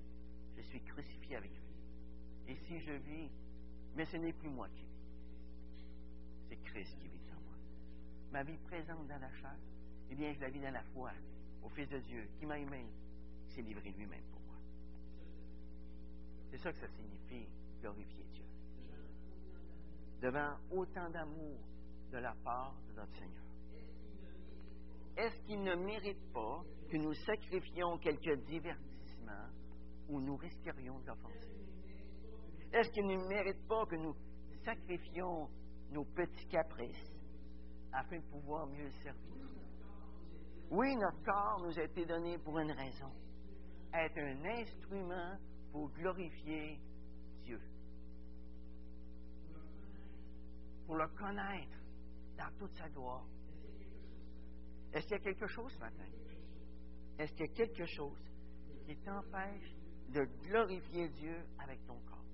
Je 0.59 0.63
suis 0.63 0.81
crucifié 0.85 1.37
avec 1.39 1.51
lui. 1.51 2.53
Et 2.53 2.57
si 2.69 2.79
je 2.79 2.93
vis, 2.93 3.31
mais 3.95 4.05
ce 4.07 4.17
n'est 4.17 4.33
plus 4.33 4.49
moi 4.49 4.69
qui 4.69 4.85
vis. 4.85 5.87
C'est 6.49 6.57
Christ 6.57 6.97
qui 6.99 7.09
vit 7.09 7.31
en 7.31 7.41
moi. 7.41 7.57
Ma 8.33 8.43
vie 8.43 8.59
présente 8.69 9.07
dans 9.07 9.19
la 9.19 9.33
chair, 9.33 9.57
eh 10.11 10.15
bien, 10.15 10.33
je 10.33 10.41
la 10.41 10.51
vis 10.51 10.61
dans 10.61 10.73
la 10.73 10.83
foi 10.95 11.13
au 11.63 11.69
Fils 11.71 11.89
de 11.89 11.99
Dieu 11.99 12.29
qui 12.39 12.47
m'a 12.47 12.59
aimé, 12.59 12.87
qui 13.47 13.55
s'est 13.55 13.63
livré 13.63 13.91
lui-même 13.91 14.25
pour 14.31 14.41
moi. 14.43 14.57
C'est 16.51 16.59
ça 16.59 16.73
que 16.73 16.79
ça 16.79 16.89
signifie, 16.89 17.49
glorifier 17.81 18.25
Dieu. 18.33 18.45
Devant 20.21 20.57
autant 20.71 21.11
d'amour 21.11 21.59
de 22.13 22.19
la 22.19 22.35
part 22.45 22.75
de 22.89 22.93
notre 22.95 23.13
Seigneur. 23.15 23.43
Est-ce 25.17 25.37
qu'il 25.47 25.63
ne 25.63 25.75
mérite 25.75 26.33
pas 26.33 26.63
que 26.91 26.97
nous 26.97 27.15
sacrifions 27.15 27.99
quelques 27.99 28.45
divertissements 28.47 29.49
où 30.09 30.21
nous 30.21 30.37
risquerions 30.37 30.99
d'offenser? 31.01 31.62
Est-ce 32.73 32.91
qu'il 32.91 33.07
ne 33.07 33.17
mérite 33.29 33.67
pas 33.69 33.85
que 33.87 33.97
nous 33.97 34.15
sacrifions 34.65 35.49
nos 35.91 36.05
petits 36.05 36.47
caprices 36.49 37.13
afin 37.93 38.17
de 38.17 38.25
pouvoir 38.31 38.67
mieux 38.67 38.85
le 38.85 38.93
servir? 39.03 39.33
Oui, 40.71 40.97
notre 40.97 41.23
corps 41.23 41.63
nous 41.63 41.79
a 41.79 41.83
été 41.83 42.07
donné 42.07 42.39
pour 42.39 42.59
une 42.59 42.73
raison. 42.73 43.13
Être 43.93 44.19
un 44.19 44.45
instrument 44.59 45.37
pour 45.71 45.91
glorifier 45.91 46.81
Dieu. 47.45 47.61
Pour 50.87 50.97
le 50.97 51.09
connaître 51.09 51.79
dans 52.39 52.51
toute 52.59 52.75
sa 52.75 52.89
gloire. 52.89 53.27
Est-ce 54.95 55.07
qu'il 55.07 55.17
y 55.19 55.21
a 55.21 55.25
quelque 55.25 55.47
chose 55.47 55.73
ce 55.73 55.79
matin? 55.79 56.07
Est-ce 57.19 57.33
qu'il 57.33 57.47
y 57.47 57.51
a 57.51 57.53
quelque 57.53 57.85
chose 57.85 58.31
qui 58.87 58.97
t'empêche 58.97 59.75
de 60.09 60.25
glorifier 60.49 61.11
Dieu 61.11 61.37
avec 61.59 61.85
ton 61.87 61.99
corps? 62.01 62.25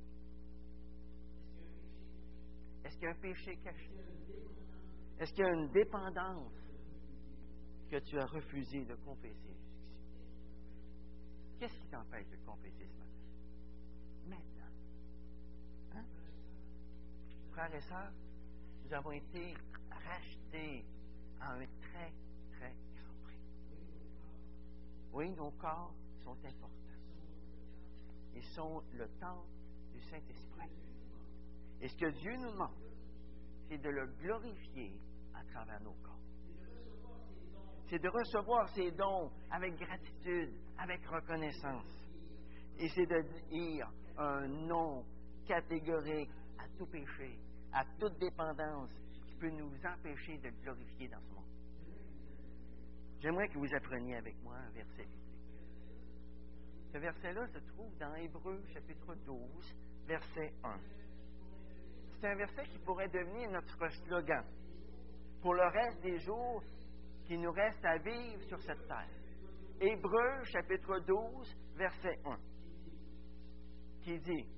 Est-ce 2.88 2.96
qu'il 2.96 3.04
y 3.04 3.08
a 3.08 3.10
un 3.10 3.20
péché 3.20 3.54
caché? 3.58 3.92
Est-ce 5.18 5.30
qu'il 5.34 5.44
y 5.44 5.46
a 5.46 5.52
une 5.52 5.70
dépendance 5.72 6.54
que 7.90 7.98
tu 7.98 8.18
as 8.18 8.24
refusé 8.24 8.82
de 8.86 8.94
confesser? 8.94 9.58
Qu'est-ce 11.58 11.78
qui 11.78 11.88
t'empêche 11.88 12.26
de 12.30 12.36
confesser 12.46 12.86
ce 12.86 12.98
matin? 12.98 13.12
Maintenant. 14.26 14.72
Hein? 15.96 16.04
Frères 17.52 17.74
et 17.74 17.80
sœurs, 17.82 18.12
nous 18.86 18.94
avons 18.94 19.12
été 19.12 19.54
rachetés 19.90 20.86
à 21.40 21.52
un 21.56 21.66
très, 21.66 22.10
très 22.52 22.74
grand 22.96 23.14
prix. 23.22 23.42
Oui, 25.12 25.30
nos 25.32 25.50
corps 25.50 25.92
sont 26.24 26.38
importants. 26.42 26.70
Ils 28.34 28.44
sont 28.44 28.82
le 28.94 29.06
temple 29.20 29.46
du 29.92 30.00
Saint-Esprit. 30.00 30.70
Et 31.80 31.88
ce 31.88 31.96
que 31.96 32.10
Dieu 32.10 32.36
nous 32.36 32.50
demande, 32.50 32.74
c'est 33.68 33.78
de 33.78 33.88
le 33.88 34.06
glorifier 34.20 34.98
à 35.34 35.44
travers 35.44 35.80
nos 35.82 35.94
corps. 36.02 36.18
C'est 37.88 37.98
de 37.98 38.08
recevoir 38.08 38.68
ses 38.70 38.90
dons 38.92 39.30
avec 39.50 39.74
gratitude, 39.76 40.52
avec 40.78 41.04
reconnaissance. 41.06 41.86
Et 42.78 42.88
c'est 42.88 43.06
de 43.06 43.22
dire 43.50 43.90
un 44.18 44.46
non 44.48 45.04
catégorique 45.46 46.30
à 46.58 46.68
tout 46.76 46.86
péché, 46.86 47.38
à 47.72 47.84
toute 47.98 48.18
dépendance 48.18 48.90
qui 49.24 49.34
peut 49.36 49.50
nous 49.50 49.72
empêcher 49.84 50.38
de 50.38 50.50
glorifier 50.62 51.08
dans 51.08 51.20
ce 51.20 51.34
monde. 51.34 51.44
J'aimerais 53.20 53.48
que 53.48 53.58
vous 53.58 53.74
appreniez 53.74 54.16
avec 54.16 54.40
moi 54.42 54.56
un 54.56 54.70
verset. 54.70 55.08
Ce 56.92 56.98
verset-là 56.98 57.46
se 57.48 57.58
trouve 57.58 57.96
dans 57.98 58.14
Hébreu 58.14 58.62
chapitre 58.72 59.14
12, 59.26 59.76
verset 60.06 60.52
1. 60.62 60.78
C'est 62.20 62.26
un 62.26 62.34
verset 62.34 62.64
qui 62.66 62.78
pourrait 62.80 63.08
devenir 63.08 63.48
notre 63.50 63.88
slogan 64.06 64.44
pour 65.40 65.54
le 65.54 65.62
reste 65.68 66.00
des 66.02 66.18
jours 66.18 66.62
qui 67.24 67.38
nous 67.38 67.52
restent 67.52 67.84
à 67.84 67.96
vivre 67.98 68.42
sur 68.42 68.60
cette 68.62 68.88
terre. 68.88 69.08
Hébreu 69.80 70.42
chapitre 70.52 70.98
12, 71.06 71.56
verset 71.76 72.18
1, 72.24 72.38
qui 74.02 74.18
dit, 74.18 74.48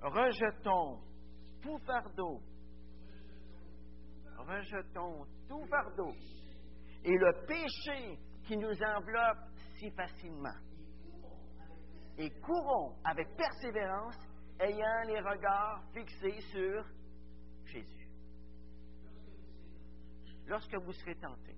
rejetons 0.00 1.00
tout 1.60 1.78
fardeau, 1.78 2.40
rejetons 4.38 5.26
tout 5.48 5.64
fardeau 5.66 6.12
et 7.02 7.18
le 7.18 7.32
péché 7.44 8.20
qui 8.44 8.56
nous 8.56 8.82
enveloppe 8.84 9.50
si 9.78 9.90
facilement. 9.90 10.69
Et 12.20 12.30
courons 12.42 12.94
avec 13.02 13.34
persévérance, 13.34 14.18
ayant 14.60 15.02
les 15.06 15.20
regards 15.20 15.82
fixés 15.94 16.38
sur 16.52 16.84
Jésus. 17.64 18.08
Lorsque 20.46 20.74
vous 20.74 20.92
serez 20.92 21.14
tenté, 21.14 21.56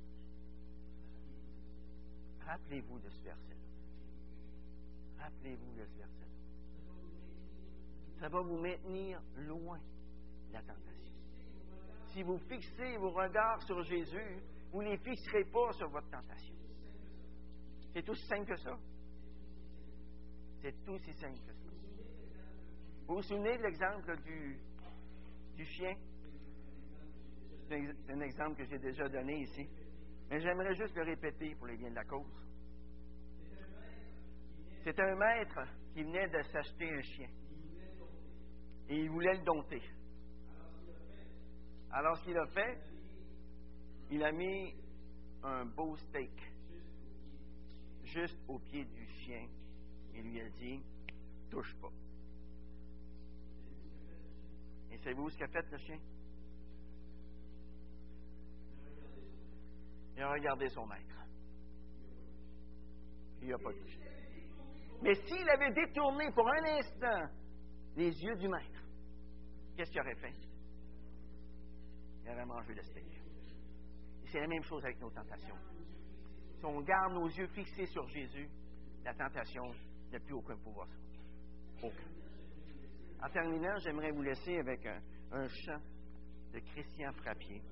rappelez-vous 2.47 3.01
de 3.01 3.11
ce 3.11 3.23
verset-là. 3.25 5.25
Rappelez-vous 5.25 5.73
de 5.73 5.85
ce 5.85 5.99
verset-là. 5.99 6.29
Ça 8.21 8.29
va 8.29 8.41
vous 8.43 8.59
maintenir 8.59 9.21
loin 9.39 9.79
de 9.79 10.53
la 10.53 10.63
tentation. 10.63 11.13
Si 12.13 12.23
vous 12.23 12.39
fixez 12.39 12.97
vos 12.99 13.11
regards 13.11 13.61
sur 13.63 13.83
Jésus, 13.83 14.41
vous 14.71 14.85
ne 14.85 14.91
les 14.91 14.99
fixerez 14.99 15.45
pas 15.47 15.73
sur 15.73 15.89
votre 15.89 16.09
tentation. 16.09 16.55
C'est 17.93 18.09
aussi 18.09 18.25
simple 18.29 18.47
que 18.47 18.57
ça. 18.59 18.79
C'est 20.63 20.89
aussi 20.89 21.13
simple 21.15 21.41
que 21.41 21.53
ça. 21.53 21.71
Vous 23.09 23.17
vous 23.17 23.23
souvenez 23.23 23.59
de 23.59 23.65
l'exemple 23.65 24.17
du, 24.23 24.61
du 25.57 25.65
chien? 25.65 25.93
C'est 27.69 28.13
un 28.13 28.21
exemple 28.21 28.59
que 28.59 28.65
j'ai 28.67 28.79
déjà 28.79 29.09
donné 29.09 29.41
ici. 29.41 29.69
Mais 30.31 30.41
j'aimerais 30.41 30.73
juste 30.77 30.95
le 30.95 31.03
répéter 31.03 31.57
pour 31.57 31.67
les 31.67 31.77
biens 31.77 31.91
de 31.91 31.97
la 31.97 32.05
cause. 32.05 32.47
C'est 34.85 34.99
un 35.01 35.17
maître 35.17 35.61
qui 35.95 36.05
venait 36.05 36.29
de 36.29 36.43
s'acheter 36.43 36.93
un 36.93 37.03
chien. 37.03 37.29
Et 38.89 38.99
il 38.99 39.11
voulait 39.11 39.35
le 39.35 39.45
dompter. 39.45 39.83
Alors, 41.91 42.17
ce 42.19 42.25
qu'il 42.25 42.39
a 42.39 42.47
fait, 42.47 42.79
il 44.13 44.23
a 44.23 44.31
mis 44.31 44.77
un 45.43 45.67
beau 45.67 45.97
steak 45.97 46.33
juste 48.05 48.39
au 48.47 48.61
pied 48.61 48.85
du 48.85 49.07
chien 49.25 49.49
et 50.15 50.23
lui 50.23 50.41
a 50.41 50.49
dit 50.51 50.83
Touche 51.51 51.75
pas. 51.81 51.91
Et 54.91 54.99
savez-vous 54.99 55.29
ce 55.31 55.39
qu'a 55.39 55.49
fait 55.49 55.71
le 55.71 55.79
chien? 55.79 55.99
Il 60.17 60.23
a 60.23 60.31
regardé 60.31 60.69
son 60.69 60.87
maître. 60.87 61.27
Il 63.41 63.49
n'a 63.49 63.59
pas 63.59 63.73
touché. 63.73 63.99
Mais 65.03 65.15
s'il 65.15 65.49
avait 65.51 65.73
détourné 65.73 66.31
pour 66.33 66.49
un 66.49 66.65
instant 66.79 67.29
les 67.97 68.11
yeux 68.11 68.37
du 68.37 68.49
maître, 68.49 68.83
qu'est-ce 69.77 69.91
qu'il 69.91 70.01
aurait 70.01 70.15
fait? 70.15 70.35
Il 72.25 72.31
aurait 72.31 72.47
mangé 72.47 72.75
le 72.75 72.83
steak. 72.83 73.05
Et 74.25 74.29
c'est 74.29 74.41
la 74.41 74.47
même 74.47 74.63
chose 74.63 74.85
avec 74.85 75.01
nos 75.01 75.11
tentations. 75.11 75.59
Si 76.59 76.65
on 76.65 76.81
garde 76.83 77.15
nos 77.15 77.27
yeux 77.27 77.49
fixés 77.49 77.87
sur 77.87 78.07
Jésus, 78.09 78.49
la 79.05 79.13
tentation 79.15 79.75
n'a 80.13 80.21
plus 80.21 80.35
aucun 80.35 80.57
pouvoir 80.57 80.87
sur. 80.89 81.89
Aucun. 81.89 82.13
En 83.23 83.29
terminant, 83.31 83.77
j'aimerais 83.79 84.11
vous 84.11 84.23
laisser 84.23 84.59
avec 84.59 84.85
un, 84.87 85.49
chant 85.49 85.81
de 86.53 86.59
Christian 86.59 87.13
Frappier 87.13 87.63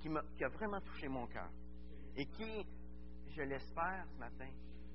qui, 0.00 0.08
m'a, 0.08 0.22
qui 0.36 0.44
a 0.44 0.48
vraiment 0.48 0.80
touché 0.80 1.08
mon 1.08 1.26
cœur 1.26 1.50
et 2.16 2.26
qui, 2.26 2.66
je 3.28 3.42
l'espère 3.42 4.04
ce 4.12 4.18
matin, 4.18 4.48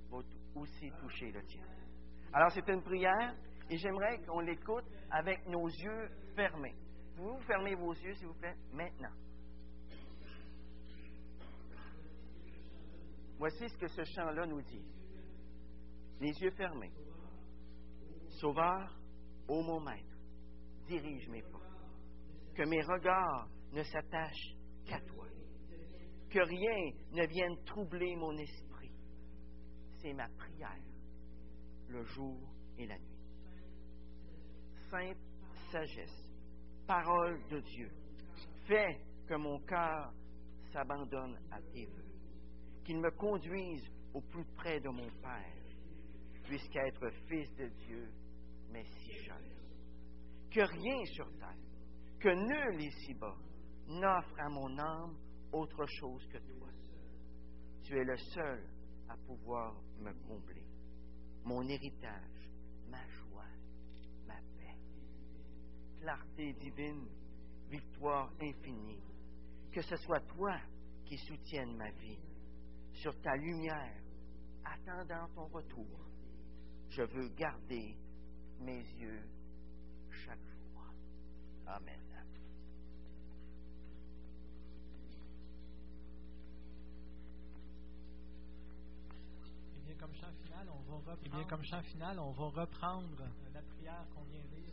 va 0.09 0.17
aussi 0.55 0.91
toucher 0.99 1.31
le 1.31 1.43
tien. 1.43 1.63
Alors, 2.33 2.51
c'est 2.51 2.67
une 2.67 2.81
prière 2.81 3.35
et 3.69 3.77
j'aimerais 3.77 4.19
qu'on 4.25 4.39
l'écoute 4.41 4.85
avec 5.11 5.47
nos 5.47 5.67
yeux 5.67 6.09
fermés. 6.35 6.75
Vous 7.15 7.39
fermez 7.47 7.75
vos 7.75 7.93
yeux, 7.93 8.13
s'il 8.15 8.27
vous 8.27 8.33
plaît, 8.33 8.55
maintenant. 8.73 9.13
Voici 13.37 13.69
ce 13.69 13.77
que 13.77 13.87
ce 13.87 14.03
chant-là 14.03 14.45
nous 14.45 14.61
dit. 14.61 14.83
Les 16.19 16.31
yeux 16.41 16.51
fermés. 16.51 16.93
Sauveur, 18.39 18.97
ô 19.47 19.61
mon 19.61 19.79
maître, 19.79 20.17
dirige 20.87 21.27
mes 21.29 21.41
pas. 21.43 21.61
Que 22.55 22.63
mes 22.63 22.81
regards 22.81 23.47
ne 23.71 23.83
s'attachent 23.83 24.55
qu'à 24.85 24.99
toi. 25.01 25.25
Que 26.29 26.39
rien 26.39 26.91
ne 27.11 27.25
vienne 27.27 27.63
troubler 27.65 28.15
mon 28.15 28.35
esprit. 28.37 28.91
C'est 30.01 30.13
ma 30.13 30.27
prière, 30.29 30.83
le 31.87 32.03
jour 32.03 32.39
et 32.77 32.85
la 32.85 32.97
nuit. 32.97 33.19
Sainte 34.89 35.17
sagesse, 35.71 36.33
parole 36.85 37.41
de 37.49 37.59
Dieu, 37.59 37.89
fais 38.67 39.01
que 39.27 39.35
mon 39.35 39.59
cœur 39.61 40.13
s'abandonne 40.71 41.37
à 41.51 41.61
tes 41.73 41.85
voeux 41.85 42.05
qu'il 42.85 42.99
me 42.99 43.11
conduise 43.11 43.83
au 44.13 44.21
plus 44.21 44.45
près 44.55 44.79
de 44.79 44.89
mon 44.89 45.09
Père, 45.21 45.64
puisqu'être 46.45 47.09
fils 47.27 47.53
de 47.55 47.67
Dieu 47.85 48.09
m'est 48.71 48.85
si 48.85 49.11
cher. 49.23 49.39
Que 50.51 50.61
rien 50.61 51.05
sur 51.05 51.29
terre, 51.37 51.57
que 52.19 52.29
nul 52.29 52.81
ici-bas 52.81 53.35
n'offre 53.87 54.39
à 54.39 54.49
mon 54.49 54.77
âme 54.77 55.17
autre 55.51 55.85
chose 55.85 56.25
que 56.27 56.37
toi. 56.37 56.69
Tu 57.83 57.97
es 57.97 58.03
le 58.03 58.17
seul 58.17 58.63
à 59.09 59.15
pouvoir 59.17 59.75
me 59.99 60.11
combler. 60.27 60.65
Mon 61.43 61.61
héritage, 61.67 62.49
ma 62.89 63.05
joie, 63.07 63.45
ma 64.25 64.35
paix. 64.57 64.79
Clarté 65.99 66.53
divine, 66.53 67.07
victoire 67.69 68.31
infinie. 68.41 69.03
Que 69.71 69.81
ce 69.81 69.95
soit 69.97 70.21
toi 70.21 70.57
qui 71.05 71.17
soutienne 71.17 71.75
ma 71.75 71.91
vie 71.91 72.19
sur 72.93 73.13
ta 73.21 73.35
lumière, 73.35 74.01
attendant 74.63 75.27
ton 75.35 75.45
retour. 75.47 76.05
Je 76.89 77.01
veux 77.03 77.29
garder 77.29 77.97
mes 78.61 78.81
yeux 78.99 79.23
chaque 80.25 80.39
jour. 80.39 80.85
Amen. 81.67 81.99
Et 89.77 89.79
bien 89.81 89.95
comme 89.95 90.13
chant 90.15 90.31
final, 90.43 90.67
on 90.69 90.79
va, 90.91 91.11
rep- 91.13 91.19
et 91.25 91.29
bien 91.29 91.43
comme 91.45 91.63
chant 91.63 91.81
final, 91.83 92.19
on 92.19 92.31
va 92.31 92.45
reprendre 92.61 93.23
la 93.53 93.61
prière 93.61 94.05
qu'on 94.15 94.23
vient 94.23 94.43
de. 94.45 94.54